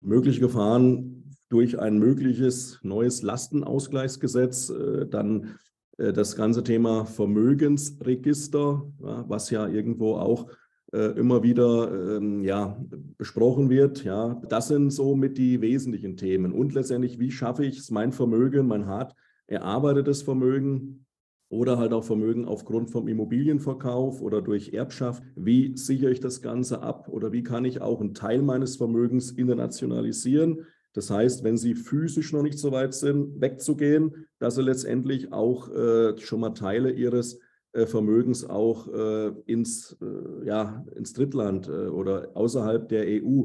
[0.00, 5.58] mögliche Gefahren durch ein mögliches neues Lastenausgleichsgesetz, äh, dann
[5.96, 10.48] äh, das ganze Thema Vermögensregister, was ja irgendwo auch
[10.92, 12.78] äh, immer wieder ähm, ja,
[13.18, 14.04] besprochen wird.
[14.04, 16.52] Ja, das sind so mit die wesentlichen Themen.
[16.52, 19.14] Und letztendlich, wie schaffe ich es, mein Vermögen, mein hart
[19.46, 21.06] erarbeitetes Vermögen
[21.50, 25.22] oder halt auch Vermögen aufgrund vom Immobilienverkauf oder durch Erbschaft.
[25.34, 29.30] Wie sichere ich das Ganze ab oder wie kann ich auch einen Teil meines Vermögens
[29.30, 30.66] internationalisieren?
[30.92, 35.70] Das heißt, wenn Sie physisch noch nicht so weit sind, wegzugehen, dass Sie letztendlich auch
[35.70, 37.38] äh, schon mal Teile Ihres
[37.72, 43.44] äh, Vermögens auch äh, ins, äh, ja, ins Drittland äh, oder außerhalb der EU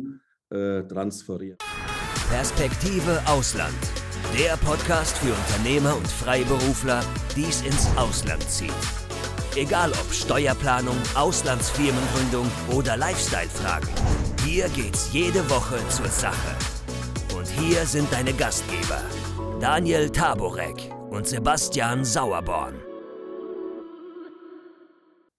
[0.49, 1.57] äh, transferieren.
[2.29, 4.02] Perspektive Ausland.
[4.39, 7.01] Der Podcast für Unternehmer und Freiberufler,
[7.35, 8.73] die es ins Ausland zieht.
[9.55, 13.89] Egal ob Steuerplanung, Auslandsfirmengründung oder Lifestyle-Fragen.
[14.43, 16.57] Hier geht's jede Woche zur Sache.
[17.37, 19.03] Und hier sind deine Gastgeber,
[19.59, 22.73] Daniel Taborek und Sebastian Sauerborn.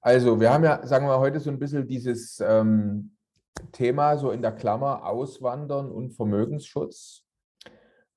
[0.02, 3.16] Also, wir haben ja, sagen wir heute so ein bisschen dieses ähm,
[3.72, 7.23] Thema so in der Klammer Auswandern und Vermögensschutz.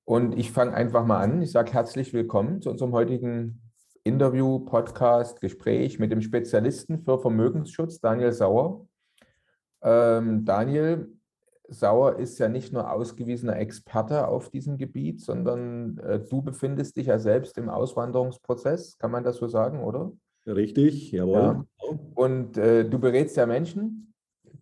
[0.08, 1.42] Und ich fange einfach mal an.
[1.42, 3.60] Ich sage herzlich willkommen zu unserem heutigen
[4.04, 8.86] Interview, Podcast, Gespräch mit dem Spezialisten für Vermögensschutz, Daniel Sauer.
[9.82, 11.12] Ähm, Daniel
[11.68, 17.08] Sauer ist ja nicht nur ausgewiesener Experte auf diesem Gebiet, sondern äh, du befindest dich
[17.08, 20.10] ja selbst im Auswanderungsprozess, kann man das so sagen, oder?
[20.46, 21.34] Richtig, jawohl.
[21.34, 21.64] Ja.
[22.14, 24.14] Und äh, du berätst ja Menschen,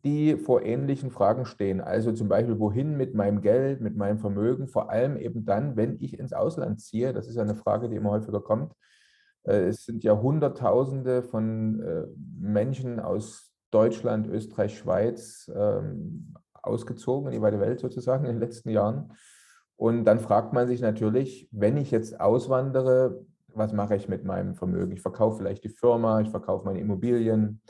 [0.07, 1.81] die vor ähnlichen Fragen stehen.
[1.81, 5.97] Also zum Beispiel, wohin mit meinem Geld, mit meinem Vermögen, vor allem eben dann, wenn
[6.01, 7.13] ich ins Ausland ziehe.
[7.13, 8.73] Das ist eine Frage, die immer häufiger kommt.
[9.43, 12.05] Äh, es sind ja Hunderttausende von äh,
[12.39, 18.70] Menschen aus Deutschland, Österreich, Schweiz ähm, ausgezogen in die weite Welt sozusagen in den letzten
[18.70, 19.13] Jahren.
[19.77, 24.55] Und dann fragt man sich natürlich, wenn ich jetzt auswandere, was mache ich mit meinem
[24.55, 24.93] Vermögen?
[24.93, 27.61] Ich verkaufe vielleicht die Firma, ich verkaufe meine Immobilien,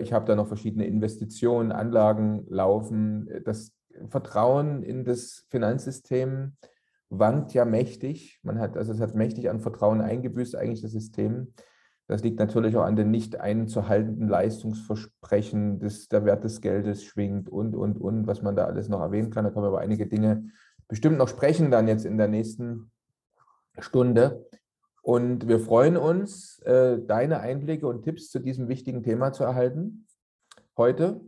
[0.00, 3.28] ich habe da noch verschiedene Investitionen, Anlagen laufen.
[3.44, 3.72] Das
[4.08, 6.56] Vertrauen in das Finanzsystem
[7.08, 8.40] wankt ja mächtig.
[8.42, 11.54] Man hat, also es hat mächtig an Vertrauen eingebüßt, eigentlich das System.
[12.06, 17.48] Das liegt natürlich auch an den nicht einzuhaltenden Leistungsversprechen, dass der Wert des Geldes schwingt
[17.48, 19.44] und, und, und, was man da alles noch erwähnen kann.
[19.44, 20.50] Da können wir über einige Dinge
[20.88, 22.90] bestimmt noch sprechen, dann jetzt in der nächsten
[23.78, 24.44] Stunde.
[25.02, 30.06] Und wir freuen uns, äh, deine Einblicke und Tipps zu diesem wichtigen Thema zu erhalten
[30.76, 31.20] heute.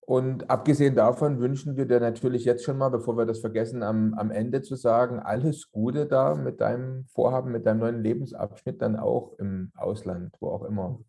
[0.00, 4.14] Und abgesehen davon wünschen wir dir natürlich jetzt schon mal, bevor wir das vergessen, am,
[4.14, 8.94] am Ende zu sagen, alles Gute da mit deinem Vorhaben, mit deinem neuen Lebensabschnitt dann
[8.94, 11.00] auch im Ausland, wo auch immer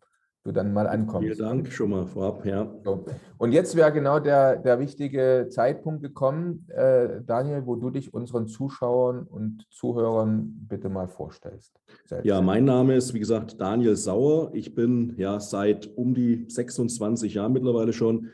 [0.48, 1.26] du dann mal ankommst.
[1.26, 2.68] Vielen Dank schon mal vorab, ja.
[2.84, 3.04] So.
[3.36, 8.48] Und jetzt wäre genau der, der wichtige Zeitpunkt gekommen, äh, Daniel, wo du dich unseren
[8.48, 11.78] Zuschauern und Zuhörern bitte mal vorstellst.
[12.06, 12.26] Selbst.
[12.26, 14.50] Ja, mein Name ist, wie gesagt, Daniel Sauer.
[14.54, 18.30] Ich bin ja seit um die 26 Jahren mittlerweile schon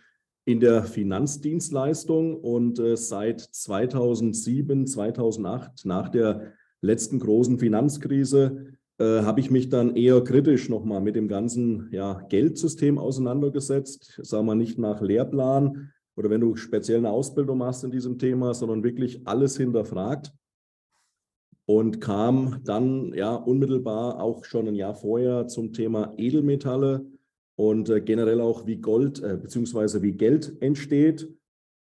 [0.47, 8.67] in der Finanzdienstleistung und äh, seit 2007, 2008, nach der letzten großen Finanzkrise,
[8.99, 14.21] äh, habe ich mich dann eher kritisch nochmal mit dem ganzen ja, Geldsystem auseinandergesetzt.
[14.23, 18.55] Sagen wir nicht nach Lehrplan oder wenn du speziell eine Ausbildung machst in diesem Thema,
[18.55, 20.33] sondern wirklich alles hinterfragt
[21.67, 27.07] und kam dann ja unmittelbar auch schon ein Jahr vorher zum Thema Edelmetalle
[27.57, 30.03] und äh, generell auch wie Gold äh, bzw.
[30.03, 31.29] wie Geld entsteht.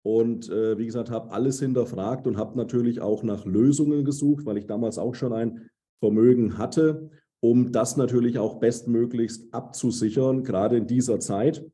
[0.04, 4.58] Und äh, wie gesagt, habe alles hinterfragt und habe natürlich auch nach Lösungen gesucht, weil
[4.58, 5.70] ich damals auch schon ein
[6.00, 7.10] Vermögen hatte,
[7.40, 11.66] um das natürlich auch bestmöglichst abzusichern, gerade in dieser Zeit.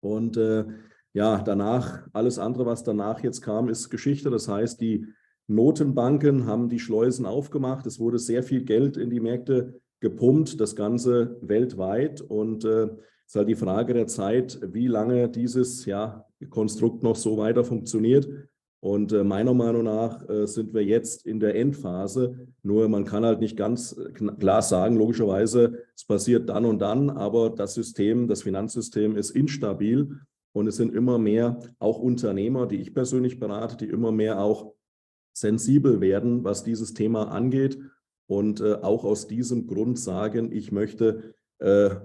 [0.00, 0.64] Und äh,
[1.12, 4.30] ja, danach, alles andere, was danach jetzt kam, ist Geschichte.
[4.30, 5.06] Das heißt, die
[5.46, 7.86] Notenbanken haben die Schleusen aufgemacht.
[7.86, 12.20] Es wurde sehr viel Geld in die Märkte gepumpt, das Ganze weltweit.
[12.20, 12.94] Und es äh,
[13.26, 18.28] ist halt die Frage der Zeit, wie lange dieses ja, Konstrukt noch so weiter funktioniert.
[18.84, 22.48] Und äh, meiner Meinung nach äh, sind wir jetzt in der Endphase.
[22.62, 27.08] Nur man kann halt nicht ganz äh, klar sagen, logischerweise, es passiert dann und dann,
[27.08, 30.20] aber das System, das Finanzsystem ist instabil
[30.52, 34.74] und es sind immer mehr auch Unternehmer, die ich persönlich berate, die immer mehr auch
[35.32, 37.78] sensibel werden, was dieses Thema angeht
[38.26, 41.34] und auch aus diesem Grund sagen, ich möchte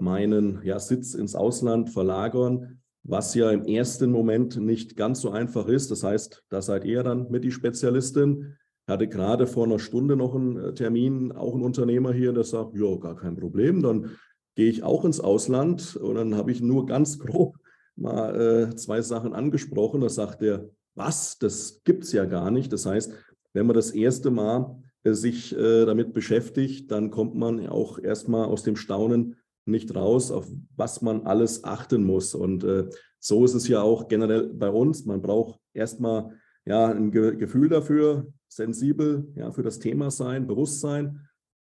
[0.00, 5.66] meinen ja, Sitz ins Ausland verlagern, was ja im ersten Moment nicht ganz so einfach
[5.68, 5.90] ist.
[5.90, 8.56] Das heißt, da seid ihr dann mit die Spezialistin.
[8.86, 12.44] Ich hatte gerade vor einer Stunde noch einen äh, Termin, auch ein Unternehmer hier, der
[12.44, 14.10] sagt, ja, gar kein Problem, dann
[14.56, 17.56] gehe ich auch ins Ausland und dann habe ich nur ganz grob
[17.96, 20.00] mal äh, zwei Sachen angesprochen.
[20.00, 22.72] Da sagt er, was, das gibt es ja gar nicht.
[22.72, 23.12] Das heißt,
[23.52, 28.46] wenn man das erste Mal äh, sich äh, damit beschäftigt, dann kommt man auch erstmal
[28.46, 32.34] aus dem Staunen nicht raus, auf was man alles achten muss.
[32.34, 35.04] Und äh, so ist es ja auch generell bei uns.
[35.04, 36.32] Man braucht erstmal
[36.64, 41.26] ja, ein Ge Gefühl dafür, sensibel ja, für das Thema sein, Bewusstsein.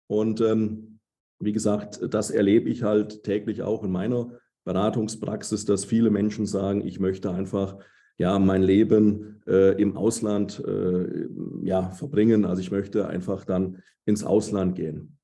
[0.09, 1.00] Und ähm,
[1.41, 6.87] wie gesagt, das erlebe ich halt täglich auch in meiner Beratungspraxis, dass viele Menschen sagen,
[6.87, 7.79] ich möchte einfach
[8.19, 11.27] ja mein Leben äh, im Ausland äh,
[11.62, 12.44] ja verbringen.
[12.44, 15.19] Also ich möchte einfach dann ins Ausland gehen.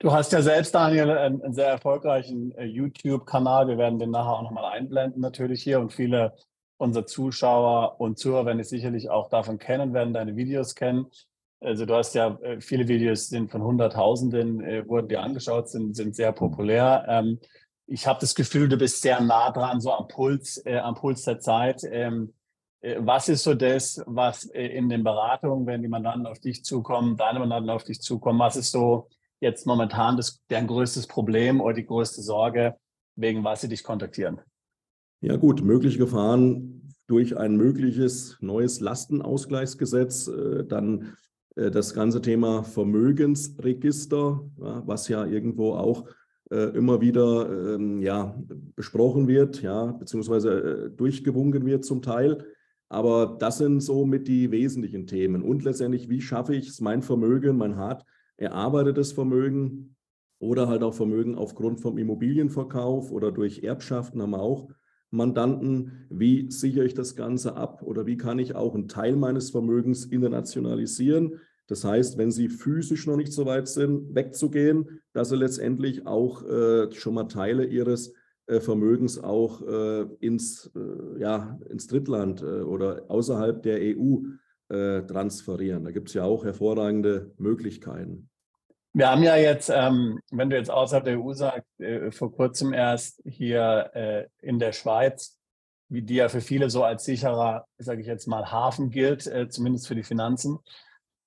[0.00, 3.66] Du hast ja selbst, Daniel, einen, sehr erfolgreichen äh, YouTube-Kanal.
[3.66, 5.80] Wir werden den nachher auch nochmal einblenden, natürlich hier.
[5.80, 6.36] Und viele
[6.76, 11.06] unserer Zuschauer und Zuhörer werden es sicherlich auch davon kennen, werden deine Videos kennen.
[11.60, 15.96] Also du hast ja äh, viele Videos sind von Hunderttausenden, äh, wurden dir angeschaut, sind,
[15.96, 17.04] sind sehr populär.
[17.08, 17.40] Ähm,
[17.86, 21.24] ich habe das Gefühl, du bist sehr nah dran, so am Puls, äh, am Puls
[21.24, 21.82] der Zeit.
[21.90, 22.34] Ähm,
[22.82, 27.16] äh, was ist so das, was in den Beratungen, wenn die Mandanten auf dich zukommen,
[27.16, 29.08] deine Mandanten auf dich zukommen, was ist so
[29.40, 32.74] jetzt momentan das, dein größtes Problem oder die größte Sorge,
[33.16, 34.40] wegen was sie dich kontaktieren?
[35.20, 41.16] Ja gut, mögliche Gefahren durch ein mögliches neues Lastenausgleichsgesetz, äh, dann
[41.56, 46.04] äh, das ganze Thema Vermögensregister, was ja irgendwo auch
[46.50, 48.38] äh, immer wieder ähm, ja,
[48.76, 52.44] besprochen wird, ja, beziehungsweise durchgewunken wird zum Teil.
[52.88, 55.42] Aber das sind so mit die wesentlichen Themen.
[55.42, 58.04] Und letztendlich, wie schaffe ich es, mein Vermögen, mein hart
[58.38, 59.96] erarbeitetes Vermögen
[60.38, 64.70] oder halt auch Vermögen aufgrund vom Immobilienverkauf oder durch Erbschaften haben wir auch
[65.10, 66.06] Mandanten.
[66.10, 70.06] Wie sichere ich das Ganze ab oder wie kann ich auch einen Teil meines Vermögens
[70.06, 71.40] internationalisieren?
[71.66, 76.42] Das heißt, wenn Sie physisch noch nicht so weit sind, wegzugehen, dass Sie letztendlich auch
[76.44, 78.14] äh, schon mal Teile Ihres
[78.46, 84.20] äh, Vermögens auch äh, ins, äh, ja, ins Drittland äh, oder außerhalb der EU
[84.68, 85.84] äh, transferieren.
[85.84, 88.28] Da gibt es ja auch hervorragende Möglichkeiten.
[88.92, 92.72] Wir haben ja jetzt, ähm, wenn du jetzt außerhalb der EU sagst, äh, vor kurzem
[92.72, 95.38] erst hier äh, in der Schweiz,
[95.88, 99.48] wie die ja für viele so als sicherer, sage ich jetzt mal, Hafen gilt, äh,
[99.48, 100.58] zumindest für die Finanzen,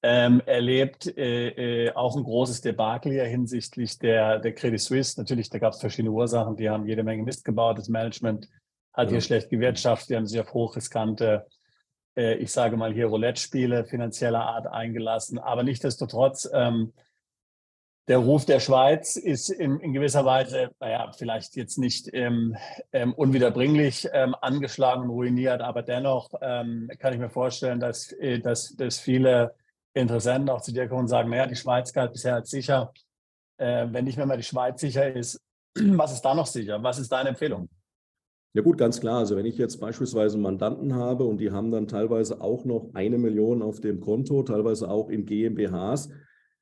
[0.03, 5.19] ähm, erlebt äh, auch ein großes Debakel hier hinsichtlich der, der Credit Suisse.
[5.19, 7.77] Natürlich, da gab es verschiedene Ursachen, die haben jede Menge Mist gebaut.
[7.77, 8.49] Das Management
[8.93, 9.11] hat ja.
[9.11, 11.45] hier schlecht gewirtschaftet, die haben sich auf hochriskante
[12.16, 15.40] äh, ich sage mal hier Roulette-Spiele finanzieller Art eingelassen.
[15.40, 16.94] Aber nichtdestotrotz, ähm,
[18.08, 22.58] der Ruf der Schweiz ist in, in gewisser Weise, naja, vielleicht jetzt nicht ähm,
[22.92, 28.40] ähm, unwiederbringlich ähm, angeschlagen und ruiniert, aber dennoch ähm, kann ich mir vorstellen, dass, äh,
[28.40, 29.56] dass, dass viele
[29.94, 32.92] Interessenten auch zu dir kommen und sagen, naja, die Schweiz galt bisher als sicher.
[33.58, 35.40] Äh, wenn nicht mehr mal die Schweiz sicher ist,
[35.75, 36.81] was ist da noch sicher?
[36.81, 37.69] Was ist deine Empfehlung?
[38.53, 39.19] Ja gut, ganz klar.
[39.19, 43.18] Also wenn ich jetzt beispielsweise Mandanten habe und die haben dann teilweise auch noch eine
[43.18, 46.09] Million auf dem Konto, teilweise auch in GmbHs,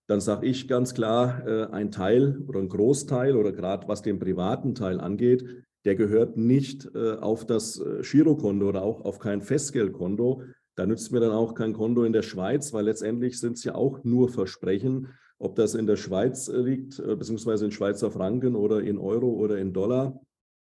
[0.08, 4.20] dann sage ich ganz klar, äh, ein Teil oder ein Großteil oder gerade was den
[4.20, 5.44] privaten Teil angeht,
[5.86, 10.44] der gehört nicht äh, auf das äh, Girokonto oder auch auf kein Festgeldkonto.
[10.76, 13.74] Da nützt mir dann auch kein Konto in der Schweiz, weil letztendlich sind es ja
[13.74, 15.08] auch nur Versprechen,
[15.40, 19.74] ob das in der Schweiz liegt, beziehungsweise in Schweizer Franken oder in Euro oder in
[19.74, 20.20] Dollar.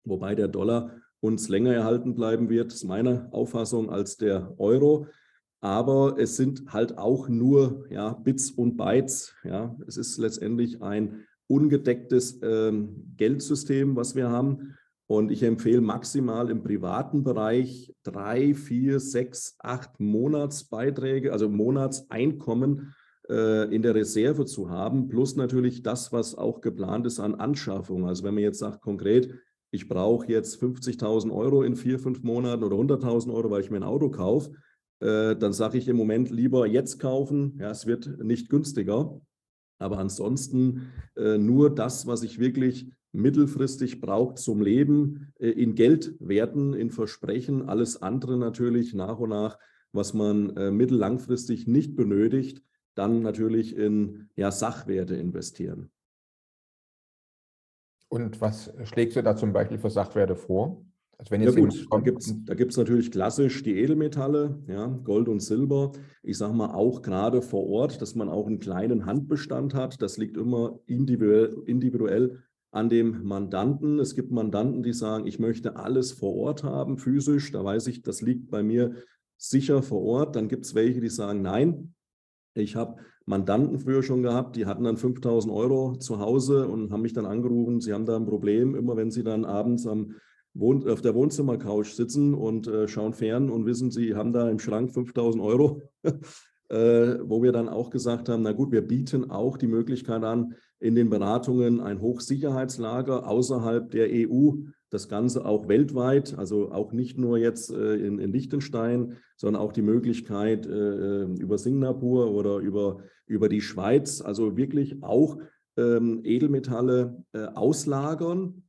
[0.03, 5.07] Wobei der Dollar uns länger erhalten bleiben wird, ist meine Auffassung, als der Euro.
[5.59, 9.33] Aber es sind halt auch nur ja, Bits und Bytes.
[9.43, 9.75] Ja.
[9.87, 14.75] Es ist letztendlich ein ungedecktes ähm, Geldsystem, was wir haben.
[15.07, 22.93] Und ich empfehle maximal im privaten Bereich drei, vier, sechs, acht Monatsbeiträge, also Monatseinkommen
[23.29, 28.05] äh, in der Reserve zu haben, plus natürlich das, was auch geplant ist an Anschaffung.
[28.05, 29.33] Also wenn man jetzt sagt konkret,
[29.71, 33.77] ich brauche jetzt 50.000 Euro in vier, fünf Monaten oder 100.000 Euro, weil ich mir
[33.77, 34.51] ein Auto kaufe,
[34.99, 37.57] äh, dann sage ich im Moment lieber jetzt kaufen.
[37.59, 39.19] Ja, es wird nicht günstiger.
[39.79, 46.73] Aber ansonsten äh, nur das, was ich wirklich mittelfristig brauche zum Leben, äh, in Geldwerten,
[46.73, 49.59] in Versprechen, alles andere natürlich nach und nach,
[49.91, 52.63] was man äh, mittellangfristig nicht benötigt,
[52.95, 55.91] dann natürlich in ja, Sachwerte investieren.
[58.09, 60.85] Und was schlägst du da zum Beispiel für Sachwerte vor?
[61.17, 64.85] Also wenn jetzt ja gut, da gibt es da gibt's natürlich klassisch die Edelmetalle, ja,
[64.85, 65.91] Gold und Silber.
[66.21, 70.01] Ich sage mal auch gerade vor Ort, dass man auch einen kleinen Handbestand hat.
[70.01, 73.99] Das liegt immer individuell, individuell an dem Mandanten.
[73.99, 77.51] Es gibt Mandanten, die sagen, ich möchte alles vor Ort haben, physisch.
[77.51, 78.93] Da weiß ich, das liegt bei mir
[79.37, 80.35] sicher vor Ort.
[80.35, 81.95] Dann gibt es welche, die sagen, nein,
[82.53, 87.01] ich habe Mandanten früher schon gehabt, die hatten dann 5000 Euro zu Hause und haben
[87.01, 88.73] mich dann angerufen, sie haben da ein Problem.
[88.73, 90.15] Immer wenn sie dann abends am
[90.53, 94.59] Wohn auf der Wohnzimmercouch sitzen und äh, schauen fern und wissen, sie haben da im
[94.59, 95.81] Schrank 5000 Euro,
[96.69, 100.55] äh, wo wir dann auch gesagt haben, na gut, wir bieten auch die Möglichkeit an,
[100.79, 104.53] in den Beratungen ein Hochsicherheitslager außerhalb der EU,
[104.89, 109.73] das Ganze auch weltweit, also auch nicht nur jetzt äh, in, in Liechtenstein, sondern auch
[109.73, 115.39] die Möglichkeit äh, äh, über Singapur oder über, über die Schweiz, also wirklich auch
[115.75, 118.63] ähm, Edelmetalle auslagern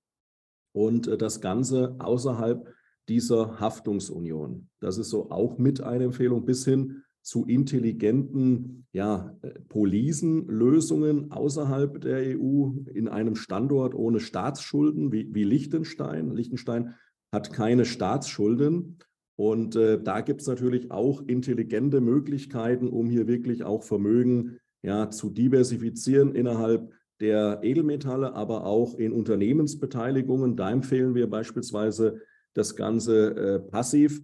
[0.72, 2.68] und das Ganze außerhalb
[3.08, 4.68] dieser Haftungsunion.
[4.80, 12.00] Das ist so auch mit einer Empfehlung bis hin zu intelligenten ja, äh, Polisenlösungen außerhalb
[12.00, 16.30] der EU in einem Standort ohne Staatsschulden wie, wie Liechtenstein.
[16.30, 16.94] Liechtenstein
[17.32, 18.98] hat keine Staatsschulden.
[19.36, 25.10] Und äh, da gibt es natürlich auch intelligente Möglichkeiten, um hier wirklich auch Vermögen ja,
[25.10, 30.56] zu diversifizieren innerhalb der Edelmetalle, aber auch in Unternehmensbeteiligungen.
[30.56, 32.20] Da empfehlen wir beispielsweise
[32.54, 34.22] das Ganze äh, passiv,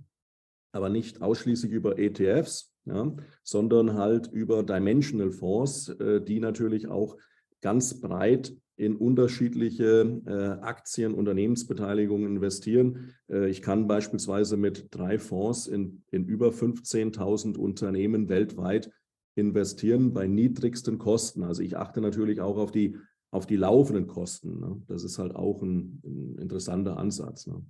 [0.72, 7.16] aber nicht ausschließlich über ETFs, ja, sondern halt über Dimensional Fonds, äh, die natürlich auch
[7.60, 13.14] ganz breit in unterschiedliche äh, Aktien, Unternehmensbeteiligungen investieren.
[13.30, 18.90] Äh, ich kann beispielsweise mit drei Fonds in, in über 15.000 Unternehmen weltweit
[19.36, 21.44] investieren bei niedrigsten Kosten.
[21.44, 22.96] Also ich achte natürlich auch auf die,
[23.30, 24.60] auf die laufenden Kosten.
[24.60, 24.82] Ne?
[24.88, 27.46] Das ist halt auch ein, ein interessanter Ansatz.
[27.46, 27.64] Ne?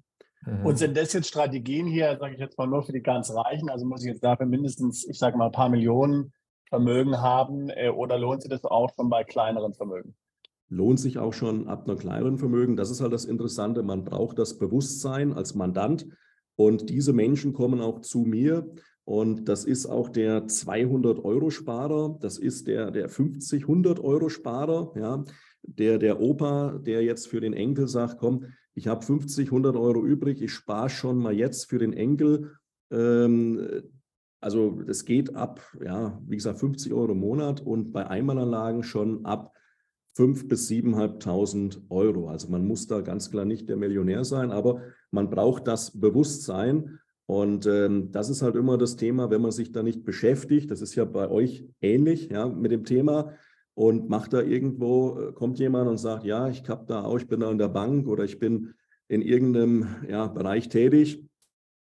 [0.46, 0.66] Mhm.
[0.66, 3.68] Und sind das jetzt Strategien hier, sage ich jetzt mal nur für die ganz Reichen?
[3.70, 6.32] Also muss ich jetzt dafür mindestens, ich sage mal, ein paar Millionen
[6.68, 10.14] Vermögen haben äh, oder lohnt sich das auch schon bei kleineren Vermögen?
[10.68, 12.76] Lohnt sich auch schon ab einer kleineren Vermögen.
[12.76, 13.82] Das ist halt das Interessante.
[13.82, 16.06] Man braucht das Bewusstsein als Mandant.
[16.56, 18.70] Und diese Menschen kommen auch zu mir.
[19.04, 22.18] Und das ist auch der 200-Euro-Sparer.
[22.20, 24.92] Das ist der, der 50, 100-Euro-Sparer.
[24.96, 25.24] Ja.
[25.62, 30.04] Der, der Opa, der jetzt für den Enkel sagt, komm, ich habe 50, 100 Euro
[30.04, 32.52] übrig, ich spare schon mal jetzt für den Enkel.
[32.90, 33.83] Ähm,
[34.40, 39.25] also das geht ab, ja, wie gesagt, 50 Euro im Monat und bei Einmalanlagen schon
[39.25, 39.54] ab
[40.19, 42.28] 5.000 bis 7.500 Euro.
[42.28, 46.99] Also man muss da ganz klar nicht der Millionär sein, aber man braucht das Bewusstsein.
[47.26, 50.71] Und ähm, das ist halt immer das Thema, wenn man sich da nicht beschäftigt.
[50.71, 53.33] Das ist ja bei euch ähnlich, ja, mit dem Thema
[53.75, 57.26] und macht da irgendwo, äh, kommt jemand und sagt, ja, ich habe da auch, ich
[57.26, 58.75] bin da in der Bank oder ich bin
[59.09, 61.25] in irgendeinem ja, Bereich tätig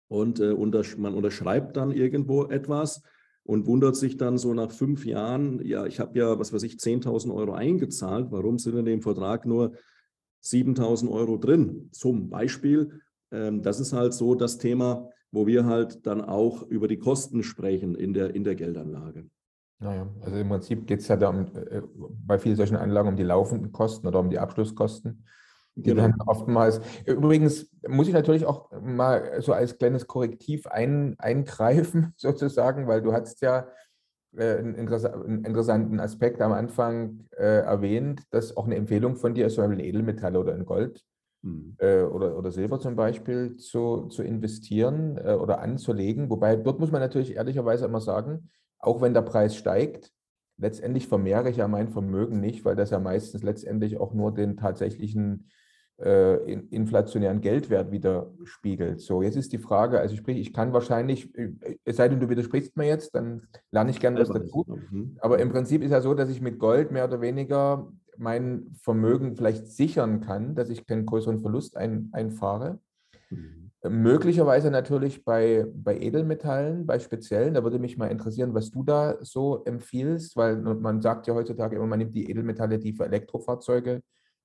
[0.08, 3.02] und äh, untersch man unterschreibt dann irgendwo etwas
[3.44, 6.76] und wundert sich dann so nach fünf Jahren, ja, ich habe ja, was weiß ich,
[6.76, 9.74] 10.000 Euro eingezahlt, warum sind in dem Vertrag nur
[10.42, 11.90] 7.000 Euro drin?
[11.92, 13.00] Zum Beispiel,
[13.30, 17.42] ähm, das ist halt so das Thema, wo wir halt dann auch über die Kosten
[17.42, 19.28] sprechen in der, in der Geldanlage.
[19.84, 21.82] Naja, also im Prinzip geht es ja da um, äh,
[22.26, 25.26] bei vielen solchen Anlagen um die laufenden Kosten oder um die Abschlusskosten.
[25.76, 26.02] Die genau.
[26.02, 26.80] dann oftmals.
[27.04, 33.12] Übrigens muss ich natürlich auch mal so als kleines Korrektiv ein, eingreifen, sozusagen, weil du
[33.12, 33.68] hast ja
[34.36, 39.56] äh, einen, interessanten Aspekt am Anfang äh, erwähnt, dass auch eine Empfehlung von dir ist,
[39.56, 41.04] zum Beispiel in Edelmetalle oder in Gold
[41.42, 41.76] mhm.
[41.78, 46.30] äh, oder, oder Silber zum Beispiel zu, zu investieren äh, oder anzulegen.
[46.30, 48.48] Wobei dort muss man natürlich ehrlicherweise immer sagen,
[48.86, 50.12] auch wenn der Preis steigt,
[50.56, 54.56] letztendlich vermehre ich ja mein Vermögen nicht, weil das ja meistens letztendlich auch nur den
[54.56, 55.48] tatsächlichen
[55.98, 59.00] äh, inflationären Geldwert widerspiegelt.
[59.00, 61.52] So, jetzt ist die Frage, also sprich, ich kann wahrscheinlich, äh,
[61.84, 64.64] es sei denn, du widersprichst mir jetzt, dann lerne ich gerne was dazu.
[64.90, 65.16] Mhm.
[65.20, 69.36] Aber im Prinzip ist ja so, dass ich mit Gold mehr oder weniger mein Vermögen
[69.36, 72.80] vielleicht sichern kann, dass ich keinen größeren Verlust ein, einfahre.
[73.30, 73.63] Mhm.
[73.88, 77.54] Möglicherweise natürlich bei, bei Edelmetallen, bei speziellen.
[77.54, 81.76] Da würde mich mal interessieren, was du da so empfiehlst, weil man sagt ja heutzutage
[81.76, 84.02] immer, man nimmt die Edelmetalle, die für Elektrofahrzeuge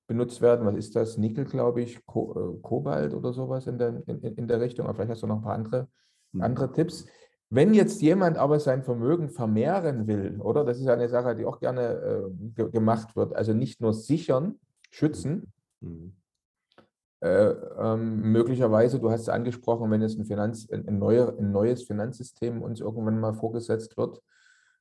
[0.07, 0.65] benutzt werden.
[0.65, 1.17] Was ist das?
[1.17, 4.87] Nickel, glaube ich, Ko äh, Kobalt oder sowas in der, in, in der Richtung.
[4.87, 5.87] Aber vielleicht hast du noch ein paar andere,
[6.33, 6.41] mhm.
[6.41, 7.05] andere Tipps.
[7.49, 10.65] Wenn jetzt jemand aber sein Vermögen vermehren will, oder?
[10.65, 12.23] Das ist eine Sache, die auch gerne
[12.57, 13.33] äh, gemacht wird.
[13.35, 14.59] Also nicht nur sichern,
[14.91, 16.13] schützen, mhm.
[17.21, 17.49] Äh,
[17.79, 21.83] ähm, möglicherweise, du hast es angesprochen, wenn jetzt ein, Finanz, ein, ein, neuer, ein neues
[21.83, 24.21] Finanzsystem uns irgendwann mal vorgesetzt wird,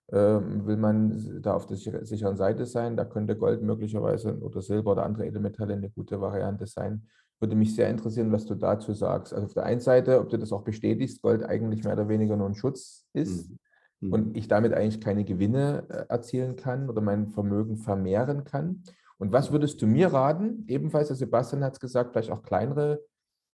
[0.09, 2.97] äh, will man da auf der sicheren Seite sein.
[2.97, 7.09] Da könnte Gold möglicherweise oder Silber oder andere Edelmetalle eine gute Variante sein.
[7.41, 9.33] Würde mich sehr interessieren, was du dazu sagst.
[9.35, 12.37] Also auf der einen Seite, ob du das auch bestätigst, Gold eigentlich mehr oder weniger
[12.37, 13.51] nur ein Schutz ist
[14.01, 14.13] mhm.
[14.13, 18.85] und ich damit eigentlich keine Gewinne äh, erzielen kann oder mein Vermögen vermehren kann.
[19.19, 20.65] Und was würdest du mir raten?
[20.69, 23.01] Ebenfalls, der Sebastian hat es gesagt, vielleicht auch kleinere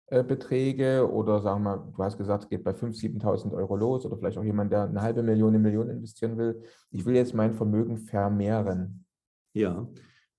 [0.08, 4.06] äh, Beträge oder sagen wir, du hast gesagt, es geht bei 5.000, 7.000 Euro los
[4.06, 6.62] oder vielleicht auch jemand, der eine halbe Million, eine Million investieren will.
[6.92, 9.06] Ich will jetzt mein Vermögen vermehren.
[9.54, 9.88] Ja,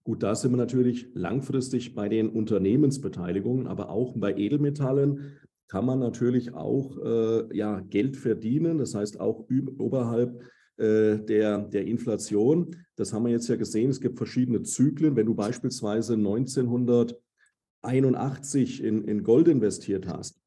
[0.06, 5.98] Gut, da sind wir natürlich langfristig bei den Unternehmensbeteiligungen, aber auch bei Edelmetallen kann man
[5.98, 9.46] natürlich auch äh, ja, Geld verdienen, das heißt auch
[9.78, 10.42] oberhalb
[10.76, 12.76] äh, der, der Inflation.
[12.96, 15.16] Das haben wir jetzt ja gesehen, es gibt verschiedene Zyklen.
[15.16, 20.40] Wenn du beispielsweise 1981 in, in Gold investiert hast,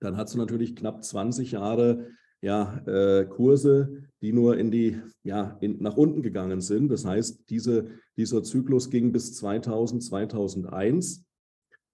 [0.00, 2.08] dann hast du natürlich knapp 20 Jahre
[2.42, 6.88] ja, äh, Kurse, die nur in die, ja, in, nach unten gegangen sind.
[6.88, 7.86] Das heißt, diese,
[8.16, 11.24] dieser Zyklus ging bis 2000, 2001.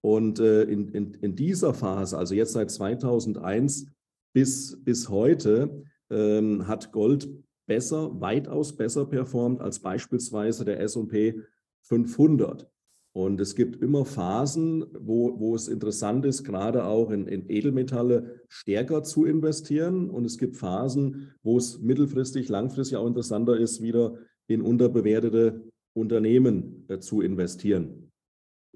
[0.01, 3.87] Und äh, in, in, in dieser Phase, also jetzt seit 2001
[4.33, 7.29] bis, bis heute, ähm, hat Gold
[7.73, 11.41] besser, weitaus besser performt als beispielsweise der S&P
[11.81, 12.69] 500.
[13.15, 18.41] Und es gibt immer Phasen, wo, wo es interessant ist, gerade auch in, in, Edelmetalle
[18.47, 20.11] stärker zu investieren.
[20.11, 25.63] Und es gibt Phasen, wo es mittelfristig, langfristig auch interessanter ist, wieder in unterbewertete
[25.95, 28.11] Unternehmen äh, zu investieren.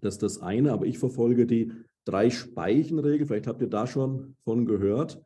[0.01, 1.71] Das ist das eine, aber ich verfolge die
[2.05, 3.27] Drei-Speichenregel.
[3.27, 5.21] Vielleicht habt ihr da schon von gehört.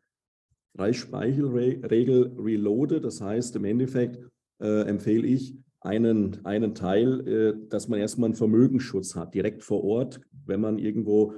[0.76, 3.04] Drei-Speichenregel Reloaded.
[3.04, 4.20] Das heißt, im Endeffekt
[4.60, 9.84] äh, empfehle ich, einen, einen Teil, äh, dass man erstmal einen Vermögensschutz hat, direkt vor
[9.84, 11.34] Ort, wenn man irgendwo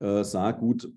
[0.00, 0.92] äh, sagt, gut,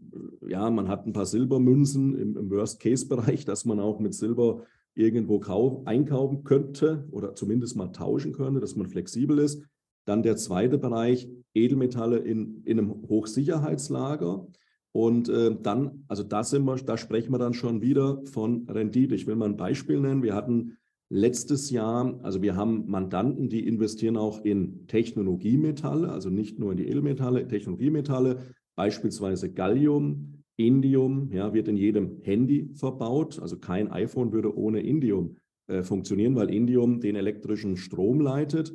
[0.48, 5.39] ja, man hat ein paar Silbermünzen im, im Worst-Case-Bereich, dass man auch mit Silber irgendwo
[5.39, 9.63] kauf, einkaufen könnte oder zumindest mal tauschen könnte, dass man flexibel ist.
[10.05, 14.48] Dann der zweite Bereich, Edelmetalle in, in einem Hochsicherheitslager.
[14.93, 19.15] Und äh, dann, also da sind wir, da sprechen wir dann schon wieder von Rendite.
[19.15, 20.24] Ich will mal ein Beispiel nennen.
[20.24, 20.77] Wir hatten
[21.10, 26.77] letztes Jahr, also wir haben Mandanten, die investieren auch in Technologiemetalle, also nicht nur in
[26.77, 28.38] die Edelmetalle, Technologiemetalle,
[28.75, 33.39] beispielsweise Gallium, Indium, ja, wird in jedem Handy verbaut.
[33.39, 38.74] Also kein iPhone würde ohne Indium äh, funktionieren, weil Indium den elektrischen Strom leitet.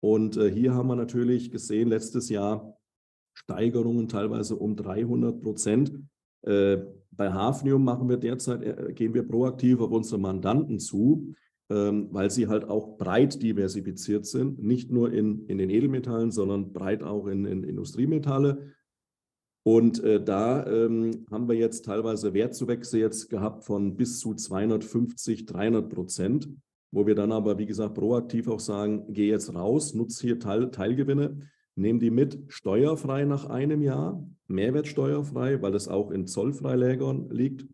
[0.00, 2.76] Und äh, hier haben wir natürlich gesehen, letztes Jahr
[3.34, 5.92] Steigerungen teilweise um 300 Prozent.
[6.42, 6.78] Äh,
[7.10, 11.34] bei Hafnium machen wir derzeit, äh, gehen wir proaktiv auf unsere Mandanten zu
[11.70, 16.74] ähm, weil sie halt auch breit diversifiziert sind, nicht nur in, in den Edelmetallen, sondern
[16.74, 18.74] breit auch in, in Industriemetalle.
[19.62, 25.46] Und äh, da ähm, haben wir jetzt teilweise Wertzuwächse jetzt gehabt von bis zu 250,
[25.46, 26.50] 300 Prozent,
[26.90, 30.70] wo wir dann aber, wie gesagt, proaktiv auch sagen, geh jetzt raus, nutze hier Teil,
[30.70, 31.38] Teilgewinne,
[31.76, 37.66] nehm die mit, steuerfrei nach einem Jahr, mehrwertsteuerfrei, weil es auch in Zollfreilägern liegt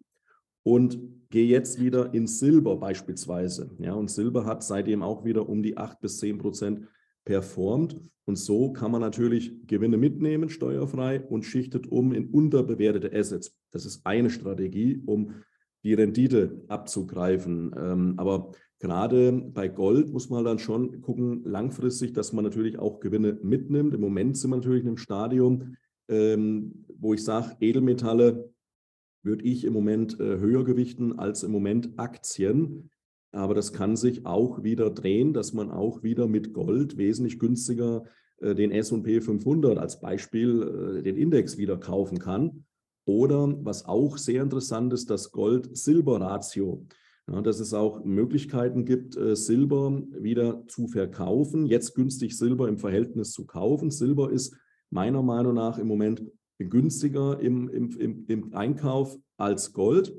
[0.62, 0.98] und
[1.30, 3.70] gehe jetzt wieder in Silber beispielsweise.
[3.78, 6.88] Ja, und Silber hat seitdem auch wieder um die 8 bis 10 Prozent
[7.24, 8.00] performt.
[8.24, 13.56] Und so kann man natürlich Gewinne mitnehmen, steuerfrei, und schichtet um in unterbewertete Assets.
[13.70, 15.34] Das ist eine Strategie, um
[15.82, 17.74] die Rendite abzugreifen.
[17.76, 23.00] Ähm, aber gerade bei Gold muss man dann schon gucken, langfristig, dass man natürlich auch
[23.00, 23.94] Gewinne mitnimmt.
[23.94, 25.76] Im Moment sind wir natürlich in einem Stadium,
[26.08, 28.52] ähm, wo ich sage, Edelmetalle
[29.22, 32.90] würde ich im Moment äh, höher gewichten als im Moment Aktien.
[33.32, 38.04] Aber das kann sich auch wieder drehen, dass man auch wieder mit Gold wesentlich günstiger
[38.38, 42.64] äh, den S&P 500 als Beispiel äh, den Index wieder kaufen kann.
[43.04, 46.86] Oder was auch sehr interessant ist, das Gold-Silber-Ratio.
[47.30, 52.78] Ja, dass es auch Möglichkeiten gibt, äh, Silber wieder zu verkaufen, jetzt günstig Silber im
[52.78, 53.92] Verhältnis zu kaufen.
[53.92, 54.56] Silber ist
[54.90, 56.24] meiner Meinung nach im Moment
[56.58, 60.12] günstiger im, im, im, Einkauf als Gold.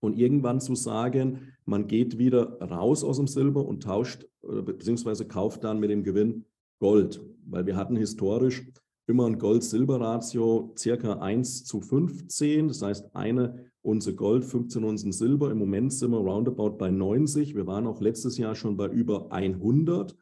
[0.00, 5.64] Und irgendwann zu sagen, man geht wieder raus aus dem Silber und tauscht beziehungsweise kauft
[5.64, 6.44] dann mit dem Gewinn
[6.78, 7.24] Gold.
[7.46, 8.70] Weil wir hatten historisch
[9.06, 12.68] immer ein Gold-Silber-Ratio circa 1 zu 15.
[12.68, 15.50] Das heißt, eine Unze Gold, 15 Unzen Silber.
[15.50, 17.54] Im Moment sind wir roundabout bei 90.
[17.54, 20.16] Wir waren auch letztes Jahr schon bei über 100.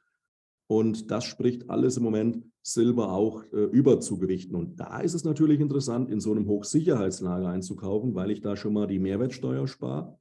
[0.67, 4.57] Und das spricht alles im Moment Silber auch äh, überzugewichten.
[4.57, 8.73] Und da ist es natürlich interessant, in so einem Hochsicherheitslager einzukaufen, weil ich da schon
[8.73, 10.19] mal die Mehrwertsteuer spare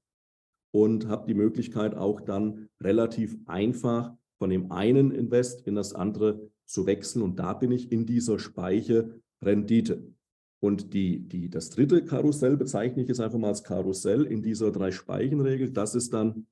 [0.72, 6.51] und habe die Möglichkeit auch dann relativ einfach von dem einen Invest in das andere
[6.72, 7.22] zu wechseln.
[7.22, 10.14] Und da bin ich in dieser Speiche Rendite.
[10.60, 14.72] Und die, die, das dritte Karussell bezeichne ich jetzt einfach mal als Karussell in dieser
[14.72, 15.72] Drei-Speichenregel.
[15.72, 16.46] Das ist dann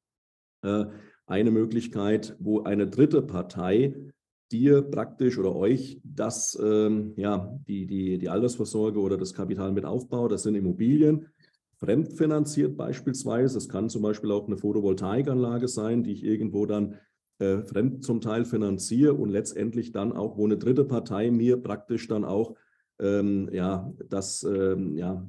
[0.63, 0.85] äh,
[1.27, 3.93] eine Möglichkeit, wo eine dritte Partei
[4.51, 9.85] dir praktisch oder euch das, ähm, ja, die, die, die Altersvorsorge oder das Kapital mit
[9.85, 10.31] aufbaut.
[10.31, 11.27] Das sind Immobilien,
[11.77, 13.53] fremdfinanziert beispielsweise.
[13.53, 16.95] Das kann zum Beispiel auch eine Photovoltaikanlage sein, die ich irgendwo dann
[17.39, 22.07] äh, fremd zum Teil finanziere und letztendlich dann auch, wo eine dritte Partei mir praktisch
[22.07, 22.55] dann auch
[22.99, 25.25] ähm, ja, das, ähm, ja,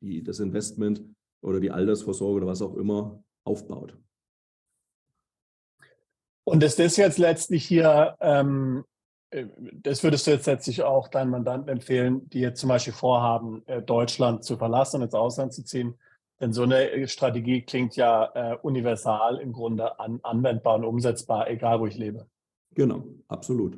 [0.00, 1.02] die, das Investment
[1.40, 3.96] oder die Altersvorsorge oder was auch immer aufbaut.
[6.44, 8.84] Und ist das jetzt letztlich hier, ähm,
[9.30, 13.62] äh, das würdest du jetzt letztlich auch deinen Mandanten empfehlen, die jetzt zum Beispiel vorhaben,
[13.66, 15.94] äh, Deutschland zu verlassen und ins Ausland zu ziehen?
[16.40, 21.80] Denn so eine Strategie klingt ja äh, universal im Grunde an, anwendbar und umsetzbar, egal
[21.80, 22.26] wo ich lebe.
[22.74, 23.76] Genau, absolut.